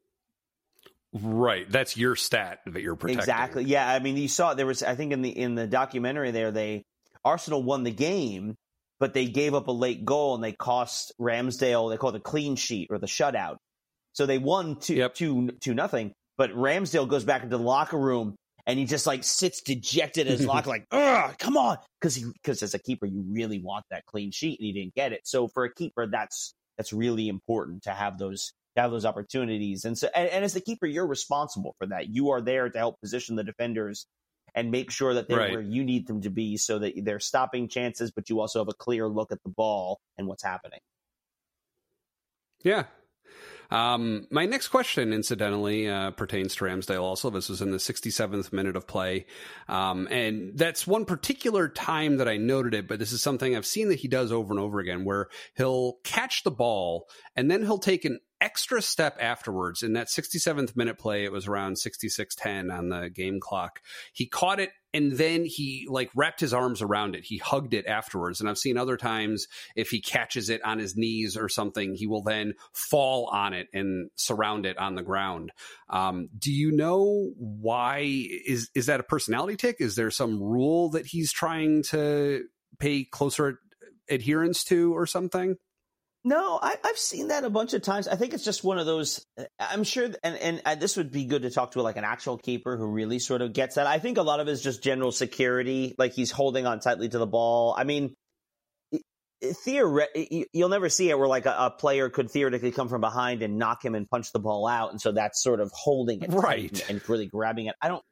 [1.12, 3.20] Right, that's your stat that you're protecting.
[3.20, 3.64] Exactly.
[3.64, 6.50] Yeah, I mean, you saw there was I think in the in the documentary there
[6.50, 6.84] they
[7.24, 8.56] Arsenal won the game
[8.98, 12.20] but they gave up a late goal and they cost Ramsdale, they call it a
[12.20, 13.56] clean sheet or the shutout.
[14.12, 15.14] So they won two, yep.
[15.14, 16.12] two, two nothing.
[16.36, 18.34] But Ramsdale goes back into the locker room
[18.66, 21.78] and he just like sits dejected in his locker, like, ugh, come on.
[22.00, 24.94] Cause he, cause as a keeper, you really want that clean sheet and he didn't
[24.94, 25.20] get it.
[25.24, 29.84] So for a keeper, that's, that's really important to have those, have those opportunities.
[29.84, 32.08] And so, and, and as the keeper, you're responsible for that.
[32.08, 34.06] You are there to help position the defenders
[34.54, 35.52] and make sure that they're right.
[35.52, 38.68] where you need them to be so that they're stopping chances, but you also have
[38.68, 40.80] a clear look at the ball and what's happening.
[42.64, 42.84] Yeah.
[43.70, 47.28] Um, my next question, incidentally, uh, pertains to Ramsdale also.
[47.28, 49.26] This was in the 67th minute of play.
[49.68, 53.66] Um, and that's one particular time that I noted it, but this is something I've
[53.66, 57.62] seen that he does over and over again where he'll catch the ball and then
[57.62, 59.82] he'll take an extra step afterwards.
[59.82, 63.80] In that 67th minute play it was around 6610 on the game clock.
[64.12, 67.24] He caught it and then he like wrapped his arms around it.
[67.24, 68.40] He hugged it afterwards.
[68.40, 72.06] And i've seen other times if he catches it on his knees or something he
[72.06, 75.52] will then fall on it and surround it on the ground.
[75.90, 78.00] Um, do you know why
[78.46, 79.76] is is that a personality tick?
[79.80, 82.44] Is there some rule that he's trying to
[82.78, 83.58] pay closer
[84.08, 85.56] adherence to or something
[86.24, 88.08] no, I, have seen that a bunch of times.
[88.08, 89.24] I think it's just one of those.
[89.58, 92.04] I'm sure, and, and, and uh, this would be good to talk to like an
[92.04, 93.86] actual keeper who really sort of gets that.
[93.86, 97.08] I think a lot of it is just general security, like he's holding on tightly
[97.08, 97.74] to the ball.
[97.78, 98.14] I mean,
[99.42, 103.42] theoretically, you'll never see it where like a, a, player could theoretically come from behind
[103.42, 106.32] and knock him and punch the ball out, and so that's sort of holding it
[106.32, 107.74] right and, and really grabbing it.
[107.80, 108.02] I don't.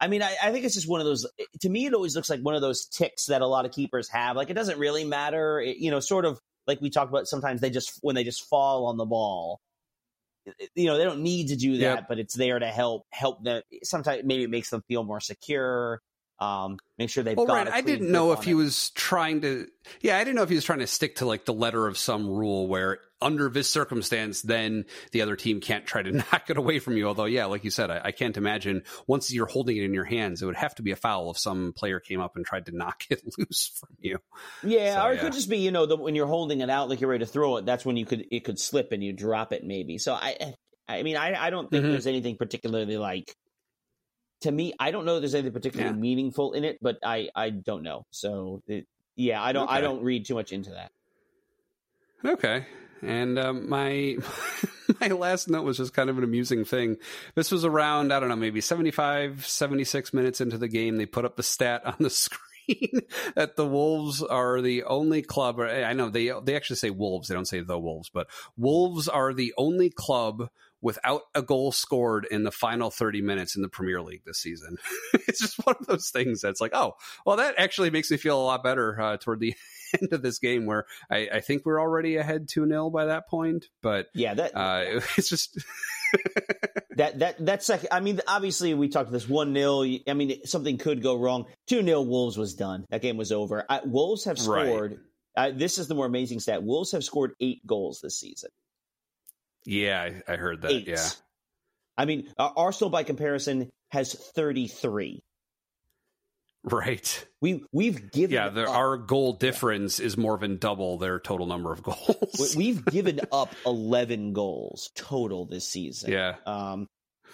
[0.00, 1.26] I mean, I, I, think it's just one of those.
[1.60, 4.08] To me, it always looks like one of those ticks that a lot of keepers
[4.10, 4.36] have.
[4.36, 5.60] Like it doesn't really matter.
[5.60, 8.48] It, you know, sort of like we talked about sometimes they just when they just
[8.48, 9.60] fall on the ball
[10.74, 12.08] you know they don't need to do that yep.
[12.08, 16.00] but it's there to help help them sometimes maybe it makes them feel more secure
[16.44, 17.74] um make sure they've well, got right.
[17.74, 18.54] i didn't know if he it.
[18.54, 19.66] was trying to
[20.00, 21.96] yeah i didn't know if he was trying to stick to like the letter of
[21.96, 26.58] some rule where under this circumstance, then the other team can't try to knock it
[26.58, 27.08] away from you.
[27.08, 30.04] Although, yeah, like you said, I, I, can't imagine once you're holding it in your
[30.04, 32.66] hands, it would have to be a foul if some player came up and tried
[32.66, 34.18] to knock it loose from you.
[34.62, 35.20] Yeah, so, or it yeah.
[35.22, 37.30] could just be, you know, the, when you're holding it out like you're ready to
[37.30, 39.98] throw it, that's when you could it could slip and you drop it maybe.
[39.98, 40.54] So I,
[40.86, 41.92] I mean, I, I don't think mm-hmm.
[41.92, 43.34] there's anything particularly like.
[44.44, 45.98] To me, I don't know if there's anything particularly yeah.
[45.98, 48.04] meaningful in it, but I, I don't know.
[48.10, 49.76] So it, yeah, I don't okay.
[49.76, 50.92] I don't read too much into that.
[52.24, 52.66] Okay.
[53.00, 54.18] And um, my
[55.00, 56.96] my last note was just kind of an amusing thing.
[57.34, 60.96] This was around, I don't know, maybe 75, 76 minutes into the game.
[60.96, 63.00] They put up the stat on the screen
[63.34, 65.58] that the Wolves are the only club.
[65.58, 67.28] I know they they actually say Wolves.
[67.28, 68.26] They don't say the Wolves, but
[68.58, 70.50] Wolves are the only club
[70.84, 74.76] without a goal scored in the final 30 minutes in the Premier League this season.
[75.26, 76.92] it's just one of those things that's like, oh,
[77.24, 79.54] well, that actually makes me feel a lot better uh, toward the
[80.00, 83.28] end of this game where I, I think we're already ahead 2 0 by that
[83.28, 83.64] point.
[83.80, 85.58] But yeah, that uh, it's just.
[86.96, 91.02] that that that second I mean obviously we talked this 1-0 I mean something could
[91.02, 95.00] go wrong 2-0 Wolves was done that game was over I, Wolves have scored
[95.36, 95.50] right.
[95.50, 98.50] uh, this is the more amazing stat Wolves have scored 8 goals this season
[99.64, 100.86] yeah I, I heard that Eight.
[100.88, 101.08] yeah
[101.96, 105.22] I mean Arsenal by comparison has 33
[106.64, 107.26] Right.
[107.42, 108.48] We we've given yeah.
[108.48, 112.54] There, our goal difference is more than double their total number of goals.
[112.56, 116.10] we've given up eleven goals total this season.
[116.10, 116.36] Yeah.
[116.46, 116.88] Um,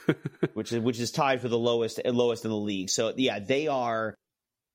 [0.54, 2.90] which is which is tied for the lowest lowest in the league.
[2.90, 4.16] So yeah, they are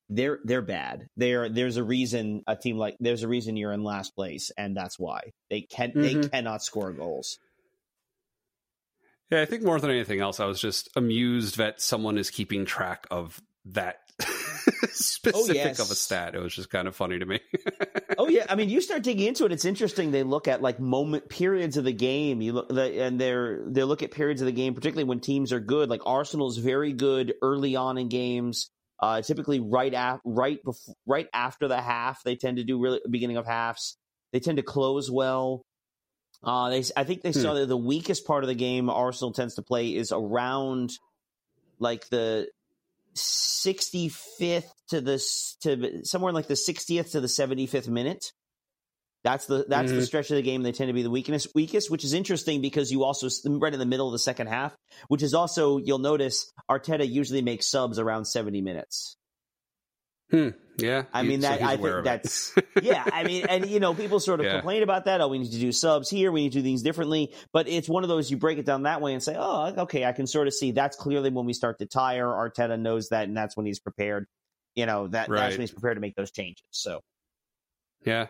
[0.07, 1.07] they're they're bad.
[1.17, 4.75] They're there's a reason a team like there's a reason you're in last place, and
[4.77, 6.21] that's why they can mm-hmm.
[6.21, 7.39] they cannot score goals.
[9.31, 12.65] Yeah, I think more than anything else, I was just amused that someone is keeping
[12.65, 13.97] track of that
[14.91, 15.79] specific yes.
[15.79, 16.35] of a stat.
[16.35, 17.39] It was just kind of funny to me.
[18.17, 19.51] oh yeah, I mean, you start digging into it.
[19.51, 20.11] It's interesting.
[20.11, 22.41] They look at like moment periods of the game.
[22.41, 25.59] You look and they're they look at periods of the game, particularly when teams are
[25.59, 25.89] good.
[25.89, 28.69] Like Arsenal is very good early on in games.
[28.99, 33.01] Uh, typically, right at right before, right after the half, they tend to do really
[33.09, 33.97] beginning of halves.
[34.31, 35.63] They tend to close well.
[36.45, 37.41] Uh, they, I think they hmm.
[37.41, 40.91] saw that the weakest part of the game Arsenal tends to play is around
[41.79, 42.47] like the
[43.15, 45.23] 65th to the
[45.61, 48.31] to somewhere like the 60th to the 75th minute.
[49.23, 49.99] That's the that's mm-hmm.
[49.99, 52.61] the stretch of the game they tend to be the weakest weakest, which is interesting
[52.61, 54.75] because you also right in the middle of the second half,
[55.07, 59.17] which is also you'll notice Arteta usually makes subs around 70 minutes.
[60.29, 60.49] Hmm.
[60.77, 61.03] Yeah.
[61.13, 63.03] I mean that so I think that's yeah.
[63.05, 64.53] I mean, and you know, people sort of yeah.
[64.53, 65.21] complain about that.
[65.21, 66.31] Oh, we need to do subs here.
[66.31, 67.33] We need to do things differently.
[67.53, 70.05] But it's one of those you break it down that way and say, oh, okay,
[70.05, 72.25] I can sort of see that's clearly when we start to tire.
[72.25, 74.27] Arteta knows that, and that's when he's prepared.
[74.75, 75.39] You know that right.
[75.39, 76.67] that's when he's prepared to make those changes.
[76.71, 77.01] So.
[78.05, 78.27] Yeah.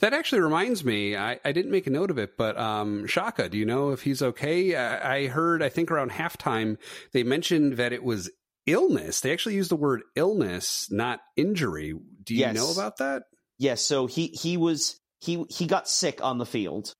[0.00, 3.50] That actually reminds me, I, I didn't make a note of it, but um, Xhaka,
[3.50, 4.76] do you know if he's okay?
[4.76, 6.76] I, I heard, I think around halftime,
[7.12, 8.30] they mentioned that it was
[8.66, 9.20] illness.
[9.20, 11.94] They actually use the word illness, not injury.
[12.22, 12.54] Do you yes.
[12.54, 13.24] know about that?
[13.58, 13.82] Yes.
[13.82, 16.92] So he he was he he got sick on the field.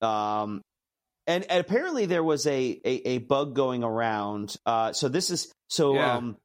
[0.00, 0.62] Um
[1.28, 4.56] and, and apparently there was a, a, a bug going around.
[4.64, 6.16] Uh so this is so yeah.
[6.16, 6.36] um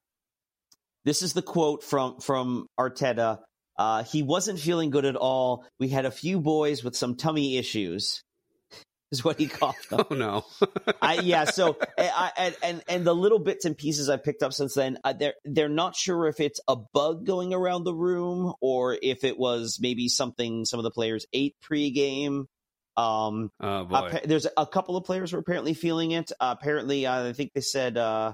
[1.06, 3.40] this is the quote from from Arteta.
[3.78, 5.66] Uh, he wasn't feeling good at all.
[5.80, 8.22] We had a few boys with some tummy issues
[9.12, 10.06] is what he called them.
[10.10, 10.46] Oh no.
[11.02, 11.46] I, yeah.
[11.46, 15.14] So I, and and the little bits and pieces I've picked up since then, uh,
[15.14, 19.38] they're they're not sure if it's a bug going around the room or if it
[19.38, 22.46] was maybe something some of the players ate pregame.
[22.98, 23.96] Um, oh boy.
[23.96, 26.32] Uh, there's a couple of players were apparently feeling it.
[26.40, 28.34] Uh, apparently, uh, I think they said uh,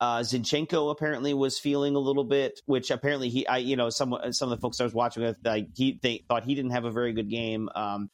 [0.00, 4.16] uh, Zinchenko apparently was feeling a little bit, which apparently he, I, you know, some
[4.30, 6.84] some of the folks I was watching with, like he they thought he didn't have
[6.84, 7.68] a very good game.
[7.74, 8.10] Um,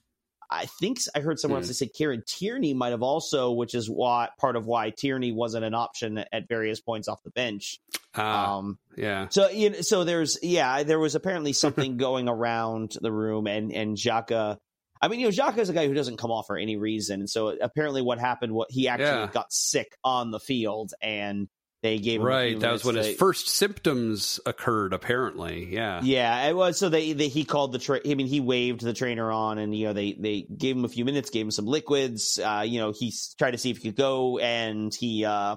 [0.51, 1.69] I think I heard someone mm.
[1.69, 5.65] else say Kieran Tierney might have also, which is why part of why Tierney wasn't
[5.65, 7.81] an option at various points off the bench.
[8.17, 9.29] Uh, um, yeah.
[9.29, 13.73] So you know, so there's yeah, there was apparently something going around the room, and
[13.73, 14.59] and Xhaka.
[15.03, 17.21] I mean, you know, Xhaka is a guy who doesn't come off for any reason,
[17.21, 18.53] and so apparently, what happened?
[18.53, 19.31] What he actually yeah.
[19.33, 21.49] got sick on the field, and
[21.85, 22.59] they gave right.
[22.59, 24.95] That was when to, his first symptoms occurred.
[24.95, 26.47] Apparently, yeah, yeah.
[26.47, 28.01] It was so they, they he called the train.
[28.07, 30.89] I mean, he waved the trainer on, and you know they they gave him a
[30.89, 32.41] few minutes, gave him some liquids.
[32.43, 35.57] Uh, you know, he tried to see if he could go, and he uh,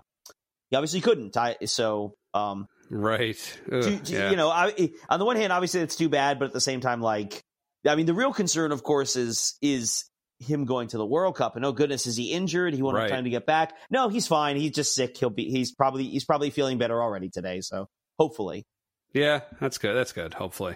[0.70, 1.38] he obviously couldn't.
[1.38, 3.60] I so um, right.
[3.72, 4.30] Ugh, to, to, yeah.
[4.30, 6.82] You know, I, on the one hand, obviously it's too bad, but at the same
[6.82, 7.42] time, like,
[7.88, 10.04] I mean, the real concern, of course, is is
[10.40, 11.56] him going to the World Cup.
[11.56, 12.74] And oh goodness, is he injured?
[12.74, 13.04] He won't right.
[13.04, 13.76] have time to get back.
[13.90, 14.58] No, he's fine.
[14.58, 15.18] He's just sick.
[15.18, 15.50] He'll be.
[15.50, 16.06] He's probably.
[16.06, 17.62] He's probably feeling better already today.
[17.62, 17.88] So
[18.20, 18.66] hopefully.
[19.14, 19.96] Yeah, that's good.
[19.96, 20.34] That's good.
[20.34, 20.76] Hopefully.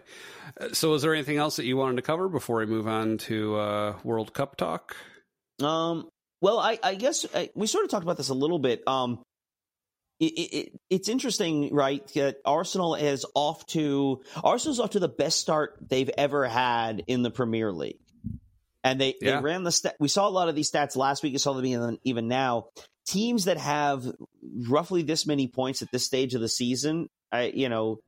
[0.60, 3.18] Uh, so, is there anything else that you wanted to cover before we move on
[3.20, 4.96] to uh, World Cup talk?
[5.62, 6.10] Um.
[6.40, 8.88] Well, I, I guess I, we sort of talked about this a little bit.
[8.88, 9.22] Um.
[10.20, 12.08] It, it, it's interesting, right?
[12.14, 17.24] That Arsenal is off to Arsenal's off to the best start they've ever had in
[17.24, 17.98] the Premier League
[18.84, 19.38] and they, yeah.
[19.38, 19.96] they ran the stat.
[20.00, 21.34] We saw a lot of these stats last week.
[21.34, 22.68] You saw them even, even now.
[23.08, 24.06] Teams that have
[24.68, 28.00] roughly this many points at this stage of the season, I you know,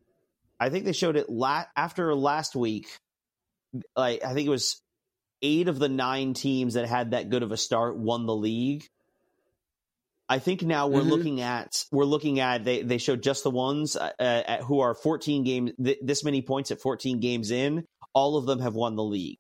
[0.59, 2.87] I think they showed it la- after last week.
[3.95, 4.81] Like I think it was
[5.41, 8.85] eight of the nine teams that had that good of a start won the league.
[10.29, 11.09] I think now we're mm-hmm.
[11.09, 14.95] looking at we're looking at they they showed just the ones uh, uh, who are
[14.95, 17.85] 14 games th- this many points at 14 games in.
[18.13, 19.39] All of them have won the league.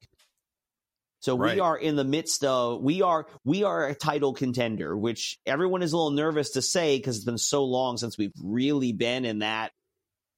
[1.23, 1.55] So right.
[1.55, 5.81] we are in the midst of we are we are a title contender, which everyone
[5.81, 9.23] is a little nervous to say because it's been so long since we've really been
[9.23, 9.71] in that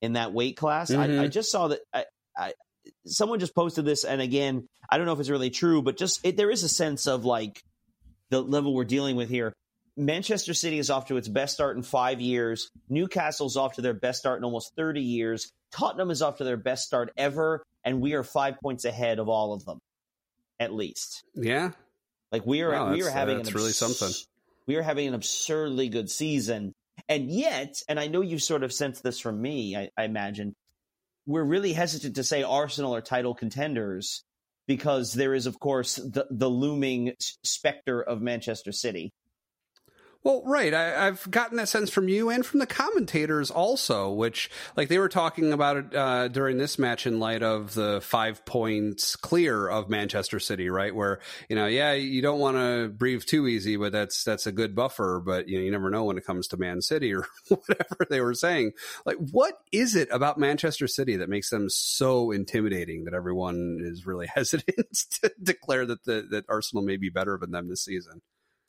[0.04, 0.92] in that weight class.
[0.92, 1.02] Mm-hmm.
[1.02, 1.30] I, I, mm-hmm.
[1.30, 2.06] just saw that I,
[2.38, 2.54] I,
[3.08, 6.24] someone just posted this, and again, I don't know if it's really true, but just
[6.24, 7.64] it, there is a sense of like
[8.30, 9.54] the level we're dealing with here.
[9.98, 12.70] Manchester City is off to its best start in five years.
[12.90, 15.52] Newcastle's off to their best start in almost 30 years.
[15.72, 19.30] Tottenham is off to their best start ever, and we are five points ahead of
[19.30, 19.80] all of them
[20.60, 21.24] at least.
[21.34, 21.72] Yeah.
[22.32, 24.12] Like we are wow, we are having that's abs- really something.
[24.68, 26.74] We are having an absurdly good season.
[27.08, 30.56] And yet, and I know you've sort of sensed this from me, I, I imagine,
[31.28, 34.24] we're really hesitant to say Arsenal are title contenders
[34.68, 37.14] because there is, of course, the, the looming
[37.44, 39.12] specter of Manchester City.
[40.26, 40.74] Well, right.
[40.74, 44.98] I, have gotten that sense from you and from the commentators also, which, like, they
[44.98, 49.68] were talking about it uh, during this match in light of the five points clear
[49.68, 50.96] of Manchester City, right?
[50.96, 54.52] Where you know, yeah, you don't want to breathe too easy, but that's that's a
[54.52, 55.22] good buffer.
[55.24, 58.20] But you know, you never know when it comes to Man City or whatever they
[58.20, 58.72] were saying.
[59.06, 64.08] Like, what is it about Manchester City that makes them so intimidating that everyone is
[64.08, 64.88] really hesitant
[65.22, 68.24] to declare that the, that Arsenal may be better than them this season?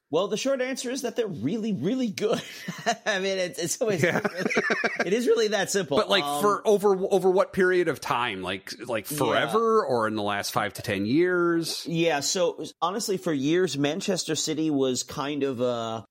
[0.09, 2.40] Well, the short answer is that they're really, really good.
[3.07, 4.20] I mean, it's, it's always yeah.
[4.20, 4.50] really,
[5.04, 5.96] it is really that simple.
[5.96, 8.42] But like um, for over over what period of time?
[8.42, 9.92] Like like forever, yeah.
[9.92, 11.84] or in the last five to ten years?
[11.88, 12.20] Yeah.
[12.20, 16.04] So honestly, for years, Manchester City was kind of a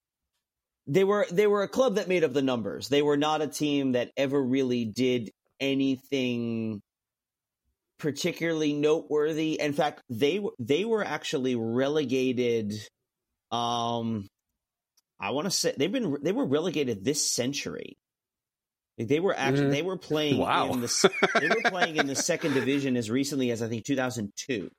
[0.88, 2.89] they were they were a club that made up the numbers.
[2.89, 6.82] They were not a team that ever really did anything
[7.98, 9.60] particularly noteworthy.
[9.60, 12.74] In fact, they they were actually relegated
[13.52, 14.28] um,
[15.20, 17.98] I want to say they've been they were relegated this century.
[18.98, 19.72] They were actually mm.
[19.72, 20.72] they were playing wow.
[20.72, 24.70] in the they were playing in the second division as recently as I think 2002.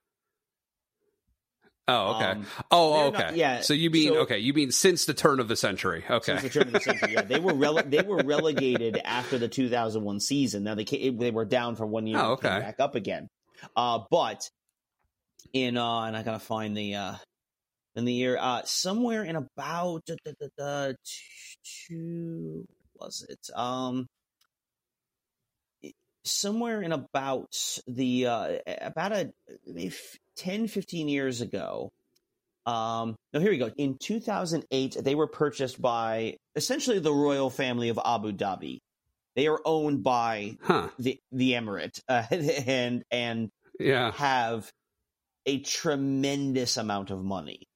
[1.88, 2.24] Oh, okay.
[2.24, 3.18] Um, oh, okay.
[3.18, 3.60] Not, yeah.
[3.60, 4.38] So you mean so, okay?
[4.38, 6.04] You mean since the turn of the century?
[6.10, 6.38] Okay.
[6.38, 7.22] Since the turn of the century, yeah.
[7.22, 10.64] They were rele- they were relegated after the 2001 season.
[10.64, 12.18] Now they came, they were down for one year.
[12.18, 12.48] Oh, okay.
[12.48, 13.28] back up again.
[13.76, 14.50] Uh, but
[15.52, 17.14] in uh, and I gotta find the uh
[17.96, 20.96] in the year uh somewhere in about the, the, the,
[21.88, 23.50] two was it?
[23.54, 24.06] Um
[26.24, 27.54] somewhere in about
[27.86, 29.32] the uh about a
[29.66, 29.94] maybe
[30.36, 31.90] 10 15 years ago
[32.66, 33.70] um no here we go.
[33.76, 38.78] In 2008 they were purchased by essentially the royal family of abu dhabi.
[39.36, 40.88] They are owned by huh.
[40.98, 44.12] the the emirate uh, and and yeah.
[44.12, 44.70] have
[45.44, 47.68] a tremendous amount of money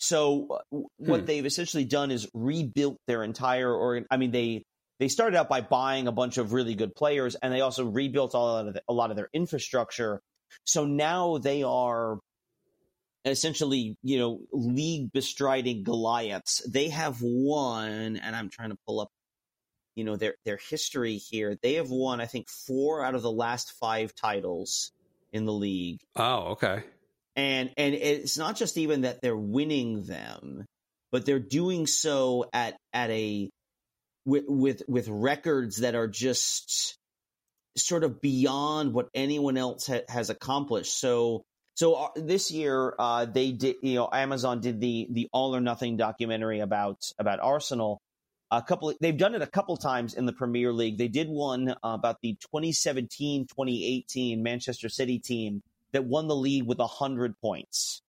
[0.00, 1.26] so uh, what hmm.
[1.26, 4.06] they've essentially done is rebuilt their entire organ.
[4.10, 4.64] I mean, they
[4.98, 8.34] they started out by buying a bunch of really good players, and they also rebuilt
[8.34, 10.20] a lot of the, a lot of their infrastructure.
[10.64, 12.18] So now they are
[13.26, 16.62] essentially, you know, league bestriding Goliaths.
[16.66, 19.10] They have won, and I'm trying to pull up,
[19.96, 21.58] you know, their their history here.
[21.62, 24.92] They have won, I think, four out of the last five titles
[25.30, 26.00] in the league.
[26.16, 26.84] Oh, okay
[27.40, 30.64] and and it's not just even that they're winning them
[31.10, 33.50] but they're doing so at at a
[34.24, 36.96] with with with records that are just
[37.76, 40.98] sort of beyond what anyone else ha- has accomplished.
[40.98, 41.42] So
[41.74, 45.60] so uh, this year uh, they did you know amazon did the the all or
[45.60, 48.00] nothing documentary about about arsenal.
[48.52, 50.98] A couple they've done it a couple times in the premier league.
[50.98, 55.62] They did one uh, about the 2017-2018 manchester city team
[55.92, 58.02] that won the league with 100 points.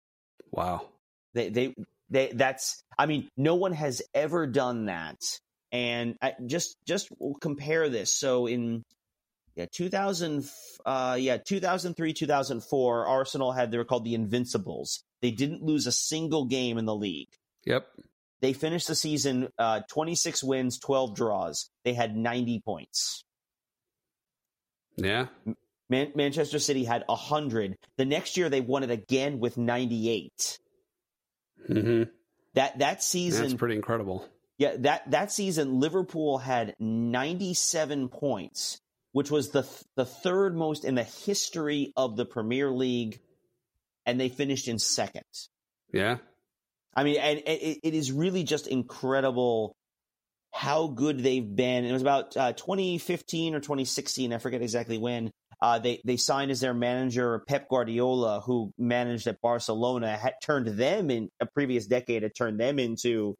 [0.50, 0.88] Wow.
[1.34, 1.74] They, they,
[2.08, 5.18] they, that's, I mean, no one has ever done that.
[5.72, 7.10] And I just, just
[7.40, 8.14] compare this.
[8.14, 8.84] So in,
[9.54, 10.48] yeah, 2000,
[10.84, 15.04] uh, yeah, 2003, 2004, Arsenal had, they were called the Invincibles.
[15.22, 17.28] They didn't lose a single game in the league.
[17.64, 17.86] Yep.
[18.40, 21.68] They finished the season uh, 26 wins, 12 draws.
[21.84, 23.24] They had 90 points.
[24.96, 25.26] Yeah.
[25.90, 27.76] Man- Manchester City had 100.
[27.98, 30.58] The next year they won it again with 98.
[31.68, 32.04] Mm-hmm.
[32.54, 34.26] That that season That's pretty incredible.
[34.56, 38.80] Yeah, that that season Liverpool had 97 points,
[39.12, 39.66] which was the
[39.96, 43.20] the third most in the history of the Premier League
[44.06, 45.24] and they finished in second.
[45.92, 46.16] Yeah.
[46.94, 49.76] I mean, and it, it is really just incredible
[50.52, 51.84] how good they've been.
[51.84, 55.30] It was about uh, 2015 or 2016, I forget exactly when,
[55.62, 60.66] uh, they they signed as their manager Pep Guardiola, who managed at Barcelona, had turned
[60.66, 63.36] them in a previous decade, had turned them into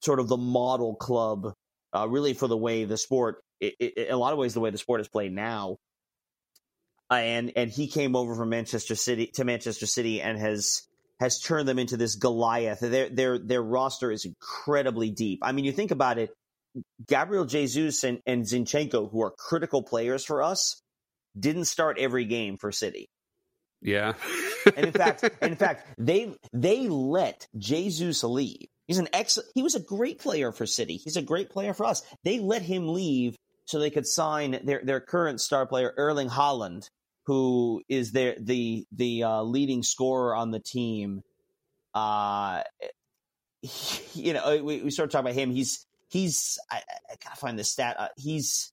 [0.00, 1.54] sort of the model club,
[1.94, 4.60] uh, really for the way the sport, it, it, in a lot of ways, the
[4.60, 5.78] way the sport is played now.
[7.10, 10.82] Uh, and and he came over from Manchester City to Manchester City and has
[11.20, 12.80] has turned them into this Goliath.
[12.80, 15.38] Their their their roster is incredibly deep.
[15.42, 16.30] I mean, you think about it.
[17.06, 20.81] Gabriel Jesus and, and Zinchenko, who are critical players for us,
[21.38, 23.08] didn't start every game for City.
[23.80, 24.14] Yeah.
[24.76, 28.68] and in fact, in fact, they they let Jesus leave.
[28.86, 30.96] He's an ex he was a great player for City.
[30.96, 32.02] He's a great player for us.
[32.24, 36.88] They let him leave so they could sign their their current star player Erling Haaland,
[37.26, 41.22] who is their the the uh, leading scorer on the team.
[41.94, 42.62] Uh
[43.62, 45.50] he, you know, we, we started talking about him.
[45.50, 46.76] He's he's I,
[47.10, 47.96] I gotta find the stat.
[47.98, 48.71] Uh, he's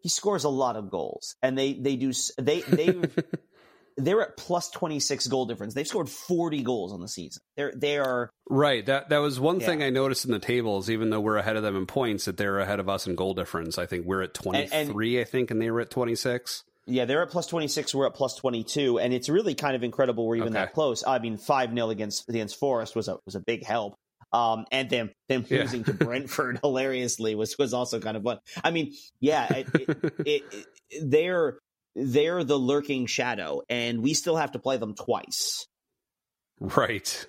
[0.00, 2.94] he scores a lot of goals, and they they do they they
[3.96, 5.72] they're at plus 26 goal difference.
[5.74, 7.42] They've scored 40 goals on the season.
[7.56, 8.84] They're they are right.
[8.84, 9.66] That that was one Yeah.
[9.66, 10.90] thing I noticed in the tables.
[10.90, 13.34] Even though we're ahead of them in points, that they're ahead of us in goal
[13.34, 13.78] difference.
[13.78, 15.20] I think we're at twenty three.
[15.20, 16.62] I think, and they were at twenty six.
[16.88, 20.24] yeah, they're at plus 26, we're at plus 22 and it's really kind of incredible
[20.28, 20.66] we're even Okay.
[20.66, 21.02] that close.
[21.04, 23.94] I mean 5-0 against against Forest was a was a big help.
[24.32, 25.62] Um and them them Yeah.
[25.62, 28.38] losing to Brentford hilariously was was also kind of fun.
[28.62, 29.68] I mean, yeah, it,
[30.26, 30.66] it, it,
[31.02, 31.58] they're
[31.94, 35.66] they're the lurking shadow and we still have to play them twice.
[36.60, 37.26] Right.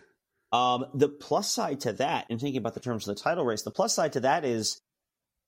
[0.52, 3.64] Um, the plus side to that, and thinking about the terms of the title race,
[3.64, 4.80] the plus side to that is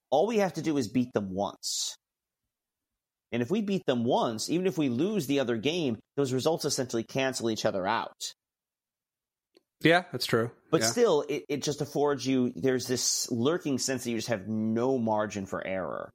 [0.10, 1.96] all we have to do is beat them once.
[3.32, 6.66] And if we beat them once, even if we lose the other game, those results
[6.66, 8.34] essentially cancel each other out.
[9.82, 10.52] Yeah, that's true.
[10.72, 10.88] But yeah.
[10.88, 14.98] still, it, it just affords you, there's this lurking sense that you just have no
[14.98, 16.12] margin for error.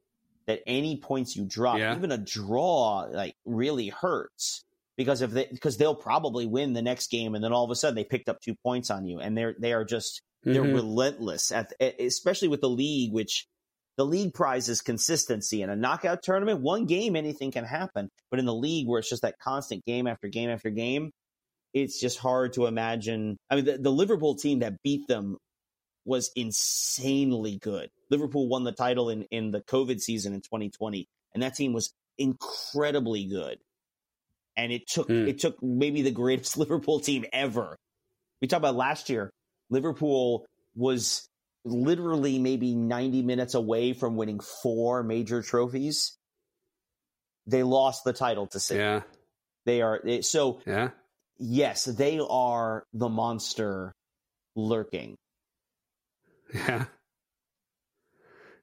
[0.47, 1.97] That any points you drop, Yeah.
[1.97, 4.63] even a draw, like really hurts
[4.99, 7.75] because if they because they'll probably win the next game, and then all of a
[7.75, 10.75] sudden they picked up two points on you, and they're they are just they're Mhm.
[10.75, 13.47] relentless at especially with the league which
[13.97, 18.39] the league prize is consistency in a knockout tournament one game anything can happen but
[18.39, 21.11] in the league where it's just that constant game after game after game
[21.75, 25.37] it's just hard to imagine i mean the, the liverpool team that beat them
[26.07, 31.43] was insanely good liverpool won the title in, in the covid season in 2020 and
[31.43, 33.59] that team was incredibly good
[34.57, 35.27] and it took Hmm.
[35.29, 37.77] it took maybe the greatest liverpool team ever
[38.41, 39.31] we talked about last year
[39.71, 40.45] Liverpool
[40.77, 41.27] was
[41.65, 46.19] literally maybe 90 minutes away from winning four major trophies.
[47.47, 48.81] They lost the title to City.
[48.81, 49.03] Yeah.
[49.65, 50.91] They are they- so Yeah.
[51.39, 53.93] Yes, they are the monster
[54.57, 55.17] lurking.
[56.53, 56.85] Yeah.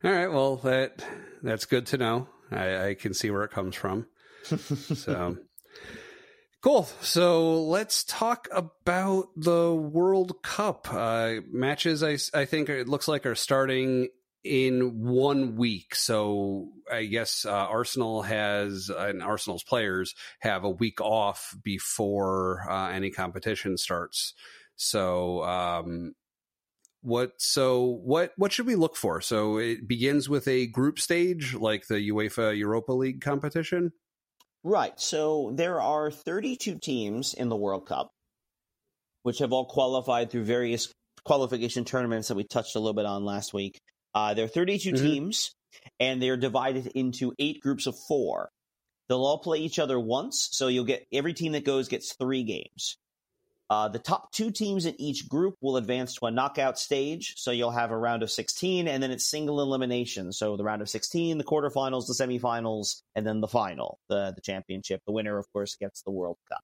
[0.03, 0.27] All right.
[0.31, 1.03] Well, that
[1.43, 2.27] that's good to know.
[2.51, 4.07] I, I can see where it comes from.
[4.95, 5.37] So
[6.61, 6.83] cool.
[7.01, 12.03] So let's talk about the World Cup uh, matches.
[12.03, 14.09] I I think it looks like are starting
[14.43, 15.95] in one week.
[15.95, 22.89] So I guess uh, Arsenal has and Arsenal's players have a week off before uh,
[22.89, 24.33] any competition starts.
[24.75, 26.13] So um,
[27.01, 31.55] what so what what should we look for so it begins with a group stage
[31.55, 33.91] like the uefa europa league competition
[34.63, 34.99] Right.
[34.99, 38.11] So there are 32 teams in the World Cup,
[39.23, 40.91] which have all qualified through various
[41.25, 43.79] qualification tournaments that we touched a little bit on last week.
[44.13, 45.01] Uh, there are 32 Mhm.
[45.01, 45.55] teams,
[45.99, 48.51] and they're divided into eight groups of four.
[49.07, 52.43] They'll all play each other once, so you'll get every team that goes gets three
[52.43, 52.97] games.
[53.69, 57.35] Uh, the top two teams in each group will advance to a knockout stage.
[57.37, 60.33] So you'll have a round of 16, and then it's single elimination.
[60.33, 64.41] So the round of 16, the quarterfinals, the semifinals, and then the final, the, the
[64.41, 65.01] championship.
[65.05, 66.61] The winner, of course, gets the World Cup.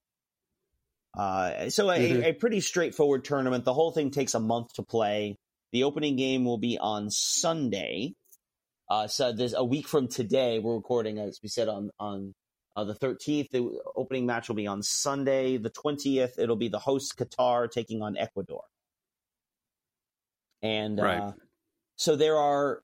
[1.18, 2.24] Uh, so a, Mhm.
[2.26, 3.64] a pretty straightforward tournament.
[3.64, 5.38] The whole thing takes a month to play.
[5.72, 8.13] The opening game will be on Sunday.
[8.89, 10.59] Uh, so there's a week from today.
[10.59, 12.34] We're recording, as we said, on on
[12.76, 13.49] uh, the 13th.
[13.49, 15.57] The opening match will be on Sunday.
[15.57, 18.63] The 20th, it'll be the host Qatar taking on Ecuador.
[20.61, 21.20] And Right.
[21.20, 21.32] uh,
[21.97, 22.82] so there are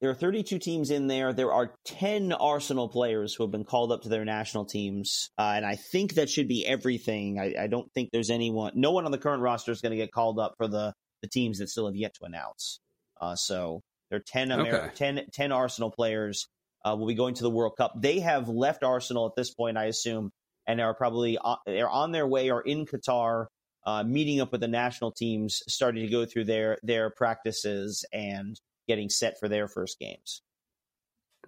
[0.00, 1.32] there are 32 teams in there.
[1.32, 5.54] There are 10 Arsenal players who have been called up to their national teams, uh,
[5.56, 7.38] and I think that should be everything.
[7.38, 9.96] I, I don't think there's anyone, no one on the current roster is going to
[9.96, 10.92] get called up for the
[11.26, 12.80] the teams that still have yet to announce.
[13.20, 14.90] Uh, so there are 10, Amer- Okay.
[14.94, 16.46] 10, 10 Arsenal players
[16.84, 17.92] uh, will be going to the World Cup.
[18.00, 20.30] They have left Arsenal at this point, I assume,
[20.66, 23.46] and are probably on, they're on their way or in Qatar,
[23.84, 28.60] uh, meeting up with the national teams, starting to go through their their practices and
[28.88, 30.42] getting set for their first games.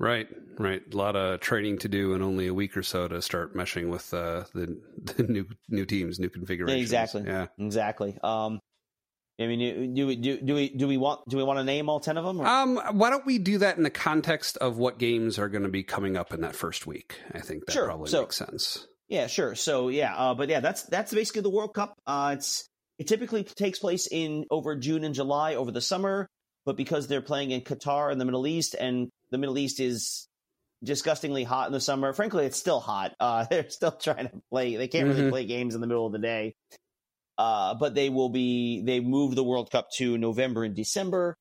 [0.00, 3.20] right right a lot of training to do in only a week or so to
[3.20, 4.80] start meshing with uh, the
[5.16, 7.24] the new new teams new configurations exactly.
[7.26, 8.16] yeah Exactly.
[8.22, 8.60] Um,
[9.40, 11.88] I mean, do we do, do we do we want do we want to name
[11.88, 12.40] all ten of them?
[12.40, 15.62] or- um why don't we do that in the context of what games are going
[15.62, 17.84] to be coming up in that first week i think that Sure.
[17.86, 19.54] probably So- makes sense Yeah, sure.
[19.54, 21.94] So yeah, uh, but yeah, that's that's basically the World Cup.
[22.06, 22.66] Uh, it's
[22.98, 26.26] it typically takes place in over June and July over the summer,
[26.66, 30.26] but because they're playing in Qatar and the Middle East, and the Middle East is
[30.84, 32.12] disgustingly hot in the summer.
[32.12, 33.14] Frankly, it's still hot.
[33.18, 34.76] Uh, they're still trying to play.
[34.76, 35.30] They can't really Mhm.
[35.30, 36.54] play games in the middle of the day.
[37.38, 38.82] Uh, but they will be.
[38.84, 41.38] They move the World Cup to November and December.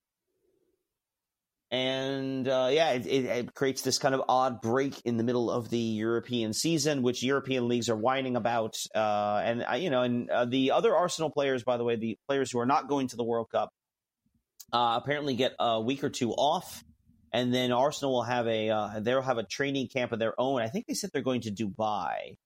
[1.70, 5.52] And uh, yeah, it, it, it creates this kind of odd break in the middle
[5.52, 8.76] of the European season, which European leagues are whining about.
[8.96, 12.18] Uh, and uh, you know, and uh, the other Arsenal players, by the way, the
[12.28, 13.72] players who are not going to the World Cup,
[14.72, 16.84] uh, apparently get a week or two off,
[17.34, 20.62] and then Arsenal will have a they'll have a training camp of their own.
[20.62, 22.38] I think they said they're going to Dubai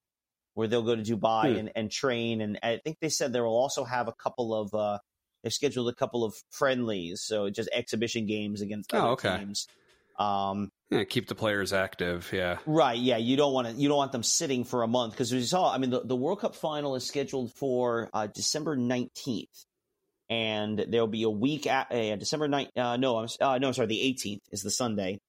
[0.53, 1.57] where they'll go to Dubai Hmm.
[1.59, 2.41] and, and train.
[2.41, 4.99] And I think they said they will also have a couple of uh,
[5.43, 9.37] they've scheduled a couple of friendlies, so just exhibition games against Oh, other okay.
[9.37, 9.67] teams.
[10.19, 12.29] Um, Yeah, keep the players active.
[12.33, 12.57] Yeah.
[12.65, 12.99] Right.
[12.99, 13.17] Yeah.
[13.17, 13.73] You don't want to.
[13.73, 15.73] You don't want them sitting for a month because we saw.
[15.73, 19.49] I mean, the, the World Cup final is scheduled for uh, December nineteenth,
[20.29, 22.69] and there'll be a week at uh, December ninth.
[22.75, 23.71] Uh, no, I'm uh, no.
[23.71, 25.19] Sorry, the eighteenth is the Sunday,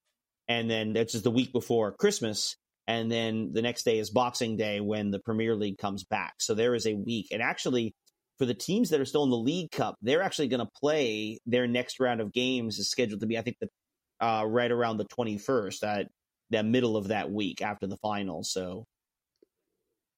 [0.49, 2.57] and then that's just the week before Christmas,
[2.87, 6.35] and then the next day is Boxing Day when the Premier League comes back.
[6.39, 7.95] So there is a week, and actually.
[8.39, 11.39] For the teams that are still in the League Cup, they're actually going to play
[11.47, 13.69] their next round of games is scheduled to be, I think, the
[14.27, 15.85] uh, right around the twenty first.
[15.85, 16.09] At
[16.51, 18.43] the middle of that week after the final.
[18.45, 18.87] So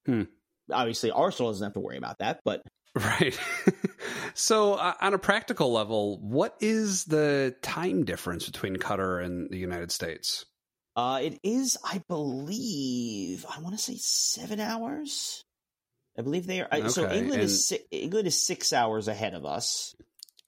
[0.07, 0.23] Hmm.
[0.71, 2.63] obviously Arsenal doesn't have to worry about that, but
[2.95, 3.39] Right.
[4.35, 9.59] so, uh, on a practical level, what is the time difference between Qatar and the
[9.59, 10.45] United States?
[10.97, 15.43] Uh, it is, I believe, I want to say seven hours.
[16.19, 16.69] I believe they are.
[16.71, 19.95] I- So England and- is si- England is six hours ahead of us.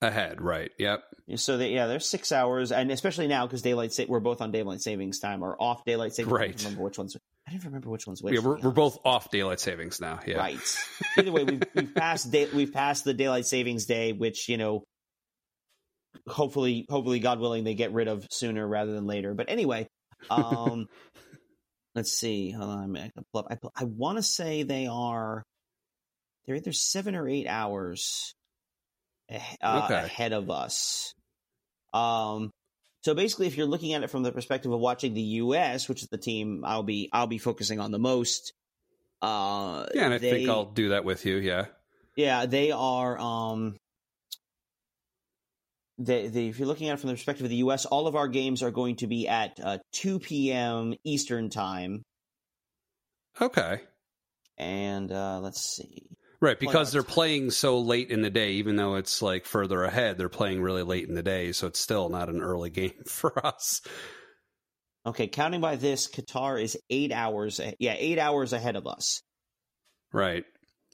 [0.03, 0.71] Ahead, right?
[0.79, 1.03] Yep.
[1.37, 4.53] So they, yeah, they're six hours, and especially now because daylight sa- we're both on
[4.53, 6.33] daylight savings time or off daylight savings.
[6.33, 6.57] I Right.
[6.57, 7.17] don't remember which ones.
[7.49, 8.35] I didn't remember which ones which.
[8.35, 10.21] yeah, we're, we're both off daylight savings now.
[10.27, 10.37] Yeah.
[10.37, 10.77] Right.
[11.17, 14.85] Either way, we've, we've passed day, we've passed the daylight savings day, which you know,
[16.29, 19.35] hopefully, hopefully, God willing, they get rid of sooner rather than later.
[19.35, 19.89] But anyway,
[20.31, 20.87] um,
[21.95, 22.51] let's see.
[22.51, 23.47] Hold on, I, pull up.
[23.51, 25.43] I, I want to say they are
[26.47, 28.35] they're either seven or eight hours
[29.31, 29.95] uh, Okay.
[29.95, 31.13] ahead of us.
[31.93, 32.51] Um.
[33.03, 36.03] So basically, if you're looking at it from the perspective of watching the U.S., which
[36.03, 38.53] is the team I'll be I'll be focusing on the most,
[39.23, 41.37] uh, Yeah, and I think I'll do that with you.
[41.37, 41.67] Yeah.
[42.17, 43.17] yeah, they are.
[43.17, 43.77] Um,
[45.99, 48.17] they, they, if you're looking at it from the perspective of the U.S., all of
[48.17, 50.95] our games are going to be at uh, 2 p.m.
[51.05, 52.03] Eastern time.
[53.41, 53.81] Okay.
[54.59, 56.09] And uh, let's see.
[56.41, 60.19] Right, because they're playing so late in the day, even though it's like further ahead,
[60.19, 63.45] they're playing really late in the day, so it's still not an early game for
[63.45, 63.81] us.
[65.07, 67.61] Okay, counting by this, Qatar is eight hours.
[67.79, 69.23] Yeah, eight hours ahead of us.
[70.13, 70.45] Right.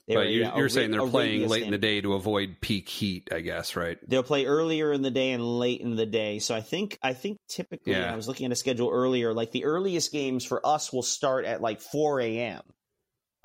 [0.07, 2.89] They're, but you're, you're Ara- saying they're playing late in the day to avoid peak
[2.89, 3.97] heat, I guess, right?
[4.05, 6.39] They'll play earlier in the day and late in the day.
[6.39, 8.11] So I think I think typically Yeah.
[8.11, 9.33] I was looking at a schedule earlier.
[9.33, 12.61] Like the earliest games for us will start at like 4 a.m.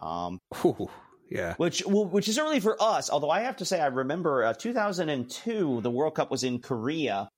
[0.00, 0.90] Um, Whew,
[1.30, 1.54] yeah.
[1.58, 3.08] which well, which is early for us.
[3.08, 7.28] Although I have to say, I remember uh, 2002, the World Cup was in Korea,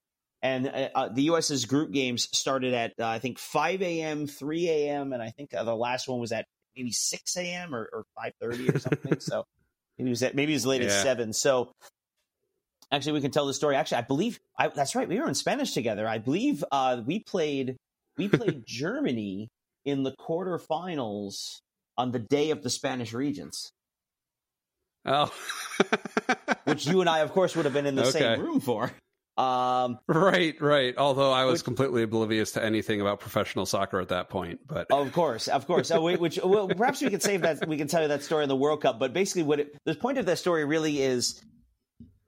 [0.43, 4.69] and uh, uh, the U.S.'s group games started at uh, I think 5 a.m., 3
[4.69, 6.47] a.m., and I think uh, the last one was at
[6.77, 7.75] maybe 6 a.m.
[7.75, 9.17] or, or 5:30 or something.
[9.21, 9.45] so
[9.99, 11.03] maybe it was at, maybe it was as late as Yeah.
[11.03, 11.33] seven.
[11.33, 11.73] So.
[12.93, 13.77] Actually, we can tell the story.
[13.77, 15.09] Actually, I believe I, that's right.
[15.09, 16.09] We were in Spanish together.
[16.09, 17.77] I believe uh, we played
[18.19, 19.49] we played Germany
[19.85, 21.61] in the quarterfinals
[21.97, 23.71] on the day of the Spanish Regents
[25.05, 25.33] Oh.
[26.65, 28.11] which you and I, of course, would have been in the Okay.
[28.11, 28.93] same room for.
[29.41, 30.95] Um, right, right.
[30.99, 34.91] Although I was Which- completely oblivious to anything about professional soccer at that point, but
[34.91, 35.91] of course, of course.
[35.91, 37.67] Oh, wait, which well, perhaps we could save that.
[37.67, 38.99] We can tell you that story in the World Cup.
[38.99, 41.43] But basically, what it, the point of that story really is.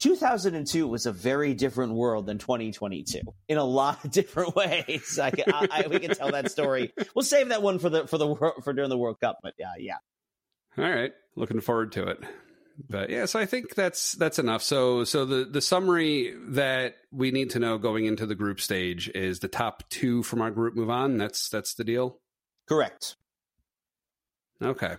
[0.00, 5.16] 2002 was a very different world than 2022 in a lot of different ways.
[5.16, 6.92] I, can, I, I we can tell that story.
[7.14, 8.34] We'll save that one for the for the
[8.64, 9.38] for during the World Cup.
[9.44, 9.98] But yeah, yeah.
[10.76, 12.18] All right, looking forward to it.
[12.88, 14.62] But yeah, so I think that's that's enough.
[14.62, 19.08] So so the the summary that we need to know going into the group stage
[19.14, 21.16] is the top two from our group move on.
[21.16, 22.18] That's that's the deal.
[22.68, 23.16] Correct.
[24.60, 24.96] Okay.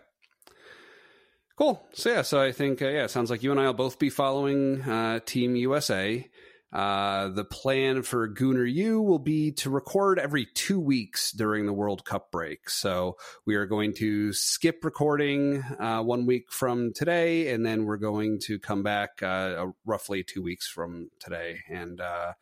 [1.56, 1.86] Cool.
[1.94, 4.00] So yeah, so I think uh, yeah, it sounds like you and I will both
[4.00, 6.28] be following uh, Team USA.
[6.74, 11.74] Uh, the plan for Gooner U will be to record every two weeks during the
[11.74, 12.68] World Cup break.
[12.68, 17.98] So we are going to skip recording uh, one week from today, and then we're
[17.98, 22.34] going to come back uh, roughly two weeks from today, and uh,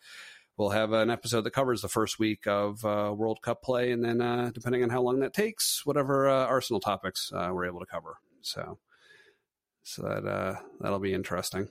[0.55, 4.01] we'll have an episode that covers the first week of uh, World Cup play, and
[4.01, 7.81] then uh, depending on how long that takes, whatever uh, Arsenal topics uh, we're able
[7.81, 8.15] to cover.
[8.41, 8.79] So,
[9.83, 11.67] so that uh, that'll be interesting.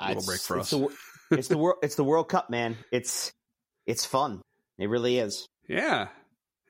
[0.00, 0.80] Little It's- break for it's us.
[1.30, 1.78] The, it's the world.
[1.82, 2.76] It's the World Cup, man.
[2.90, 3.32] It's
[3.86, 4.40] it's fun.
[4.78, 5.46] It really is.
[5.68, 6.08] Yeah.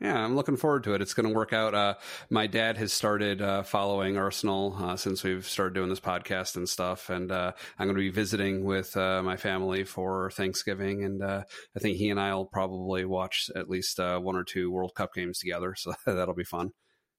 [0.02, 1.02] Yeah, I'm looking forward to it.
[1.02, 1.74] It's going to work out.
[1.74, 1.94] Uh,
[2.30, 6.66] my dad has started uh, following Arsenal uh, since we've started doing this podcast and
[6.66, 7.10] stuff.
[7.10, 11.04] And uh, I'm going to be visiting with uh, my family for Thanksgiving.
[11.04, 11.42] And uh,
[11.76, 14.92] I think he and I will probably watch at least uh, one or two World
[14.94, 15.74] Cup games together.
[15.80, 16.70] So that'll be fun.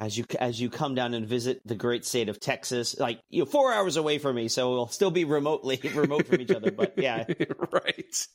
[0.02, 3.44] As you as you come down and visit the great state of Texas, like you
[3.44, 6.72] know, four hours away from me, so we'll still be remotely remote from each other.
[6.72, 7.26] But yeah,
[7.72, 8.28] right.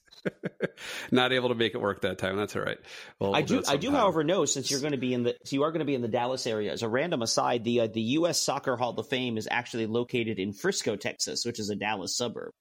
[1.10, 2.36] Not able to make it work that time.
[2.36, 2.78] That's all right.
[3.18, 3.64] Well, I do.
[3.66, 5.80] I do, however, know since you're going to be in the so you are going
[5.80, 6.72] to be in the Dallas area.
[6.72, 8.40] As a random aside, the uh, the U.S.
[8.40, 12.52] Soccer Hall of Fame is actually located in Frisco, Texas, which is a Dallas suburb.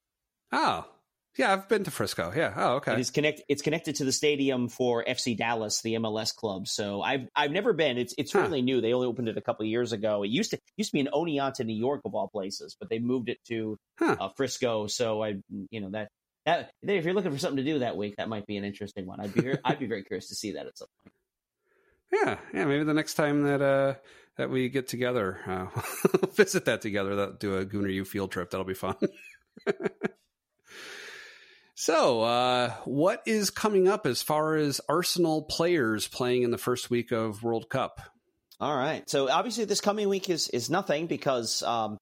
[0.52, 0.86] Oh,
[1.38, 2.32] yeah, I've been to Frisco.
[2.36, 2.54] Yeah.
[2.56, 2.94] Oh, okay.
[2.94, 3.42] It is connect.
[3.50, 6.68] It's connected to the stadium for FC Dallas, the MLS club.
[6.68, 7.98] So I've I've never been.
[7.98, 8.42] It's it's huh.
[8.42, 8.80] really new.
[8.80, 10.24] They only opened it a couple years ago.
[10.24, 13.00] It used to used to be in Oneonta, New York, of all places, but they
[13.00, 14.16] moved it to huh.
[14.20, 14.88] uh, Frisco.
[14.88, 15.36] So I,
[15.70, 16.10] you know that
[16.46, 19.06] that if you're looking for something to do that week, that might be an interesting
[19.06, 19.20] one.
[19.20, 21.14] I'd be I'd be very curious to see that at some point.
[22.14, 22.66] Yeah, yeah.
[22.66, 23.96] Maybe the next time that uh
[24.38, 27.16] that we get together, uh, visit that together.
[27.16, 28.52] That do a Gooner U field trip.
[28.52, 28.96] That'll be fun.
[31.78, 36.90] So, uh, what is coming up as far as Arsenal players playing in the first
[36.90, 38.00] week of World Cup?
[38.62, 39.08] All right.
[39.10, 41.98] So, obviously, this coming week is is nothing because um,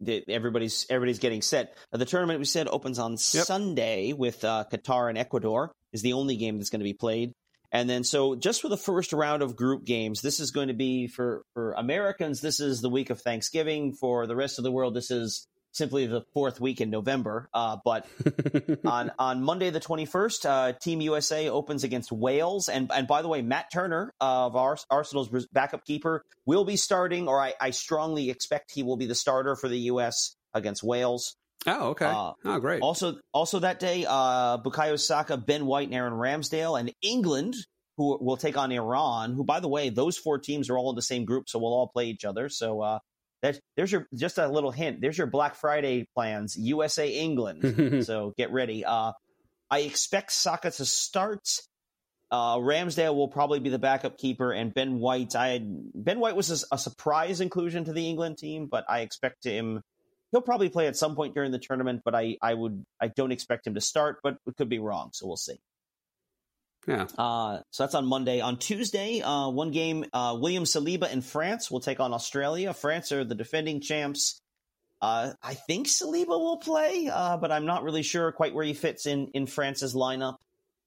[0.00, 1.76] the, everybody's everybody's getting set.
[1.92, 3.18] The tournament we said opens on yep.
[3.18, 7.32] Sunday with uh, Qatar and Ecuador is the only game that's going to be played.
[7.72, 10.74] And then, so just for the first round of group games, this is going to
[10.74, 12.40] be for for Americans.
[12.40, 13.92] This is the week of Thanksgiving.
[13.92, 17.48] For the rest of the world, this is simply the fourth week in November.
[17.52, 18.06] Uh, but
[18.84, 23.22] on on Monday the twenty first, uh, Team USA opens against Wales, and and by
[23.22, 27.70] the way, Matt Turner of our, Arsenal's backup keeper will be starting, or I, I,
[27.70, 31.36] strongly expect he will be the starter for the US against Wales.
[31.66, 32.06] Oh, okay.
[32.06, 32.82] Uh, oh, great.
[32.82, 37.54] Also, also that day, uh, Bukayo Saka, Ben White, and Aaron Ramsdale, and England.
[37.96, 39.34] Who will take on Iran?
[39.34, 41.74] Who, by the way, those four teams are all in the same group, so we'll
[41.74, 42.48] all play each other.
[42.48, 43.00] So
[43.42, 45.00] that there's your just a little hint.
[45.00, 46.56] There's your Black Friday plans.
[46.58, 48.04] USA England.
[48.06, 48.84] so get ready.
[48.84, 49.12] Uh,
[49.70, 51.48] I expect Saka to start.
[52.30, 55.34] Uh, Ramsdale will probably be the backup keeper, and Ben White.
[55.34, 55.64] I had,
[55.94, 59.80] Ben White was a, a, surprise inclusion to the England team, but I expect him.
[60.30, 63.32] He'll probably play at some point during the tournament, but I, I would I don't
[63.32, 65.58] expect him to start, but it could be wrong, so we'll see.
[66.86, 67.06] Yeah.
[67.18, 68.40] Uh, so that's on Monday.
[68.40, 72.72] On Tuesday, uh, one game, uh, William Saliba in France will take on Australia.
[72.72, 74.40] France are the defending champs.
[75.02, 78.74] Uh, I think Saliba will play, uh, but I'm not really sure quite where he
[78.74, 80.36] fits in, in France's lineup.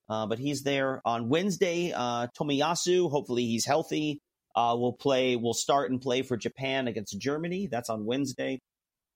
[0.09, 1.91] Uh, but he's there on Wednesday.
[1.91, 4.19] Tomiyasu, hopefully he's healthy,
[4.55, 7.67] will play, will start and play for Japan against Germany.
[7.71, 8.59] That's on Wednesday.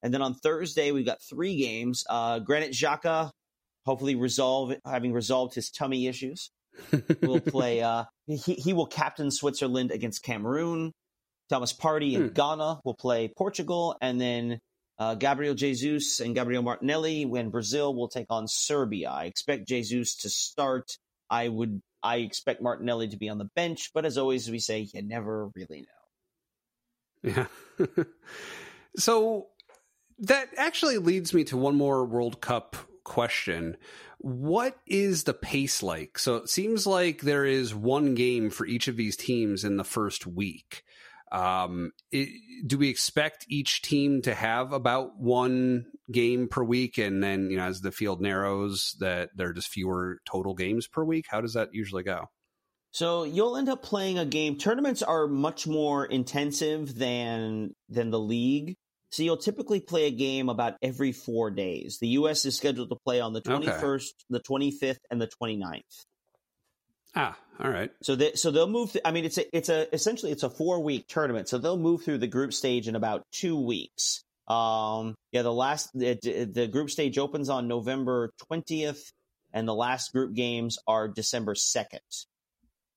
[0.02, 2.06] And then on Thursday, we've got three games.
[2.08, 3.32] Granit Xhaka,
[3.86, 6.50] hopefully resolve, having resolved his tummy issues
[7.22, 7.82] will play.
[7.82, 10.94] Uh, he he will captain Switzerland against Cameroon.
[11.50, 12.34] Thomas Partey in hmm.
[12.34, 14.60] Ghana will play Portugal, and then
[15.00, 19.10] uh, Gabriel Jesus and Gabriel Martinelli when Brazil will take on Serbia.
[19.10, 20.98] I expect Jesus to start.
[21.30, 21.82] I would.
[22.04, 25.50] I expect Martinelli to be on the bench, but as always, we say you never
[25.56, 25.88] really know.
[27.24, 27.48] Yeah.
[28.98, 29.48] so
[30.20, 32.76] that actually leads me to one more World Cup
[33.08, 33.78] question.
[34.20, 36.20] What is the pace like?
[36.20, 39.84] So it seems like there is one game for each of these teams in the
[39.84, 40.84] first week.
[41.32, 42.30] Um, it,
[42.66, 47.58] do we expect each team to have about one game per week, and then you
[47.58, 51.26] know as the field narrows, that there are just fewer total games per week?
[51.30, 52.30] How does that usually go?
[52.91, 54.58] So you'll end up playing a game.
[54.58, 58.78] Tournaments are much more intensive than than the league.
[59.12, 61.97] So you'll typically play a game about every four days.
[61.99, 62.45] The U.S.
[62.45, 64.01] is scheduled to play on the 21st, okay.
[64.30, 65.82] the 25th, and the 29th.
[67.16, 67.89] Ah, all right.
[68.03, 68.91] So they, so they'll move.
[68.91, 71.49] Th- I mean, it's a it's a essentially it's a four week tournament.
[71.49, 74.24] So they'll move through the group stage in about two weeks.
[74.47, 79.01] Um, yeah, the last the, the group stage opens on November 20th,
[79.53, 82.26] and the last group games are December 2nd.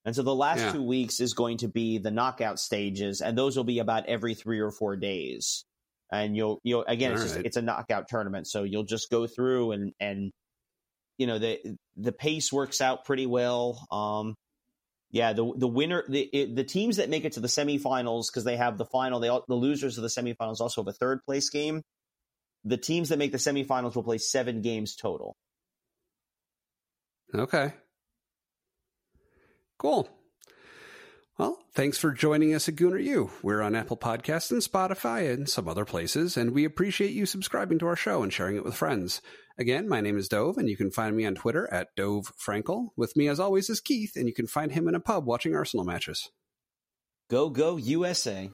[0.05, 0.73] And so the last yeah.
[0.73, 4.35] two weeks is going to be the knockout stages, and those will be about every
[4.35, 5.65] three or four days
[6.13, 9.73] and you'll you'll again it's just it's a knockout tournament so you'll just go through
[9.73, 10.31] and and
[11.19, 11.59] you know the
[11.97, 14.35] the pace works out pretty well um
[15.11, 18.45] yeah the the winner the it, the teams that make it to the semifinals because
[18.45, 21.21] they have the final they all, the losers of the semifinals also have a third
[21.25, 21.83] place game
[22.65, 25.35] the teams that make the semifinals will play 7 games total.
[27.35, 27.73] Okay.
[29.79, 30.09] Cool
[31.73, 33.31] thanks for joining us at Gooner U.
[33.43, 37.79] We're on Apple Podcasts and Spotify and some other places, and we appreciate you subscribing
[37.81, 39.21] to our show and sharing it with friends.
[39.59, 42.89] Again, my name is Dov, and you can find me on Twitter at Dov Frankel.
[42.97, 45.55] With me, as always, is Keith, and you can find him in a pub watching
[45.55, 46.31] Arsenal matches.
[47.29, 48.51] Go, go, USA.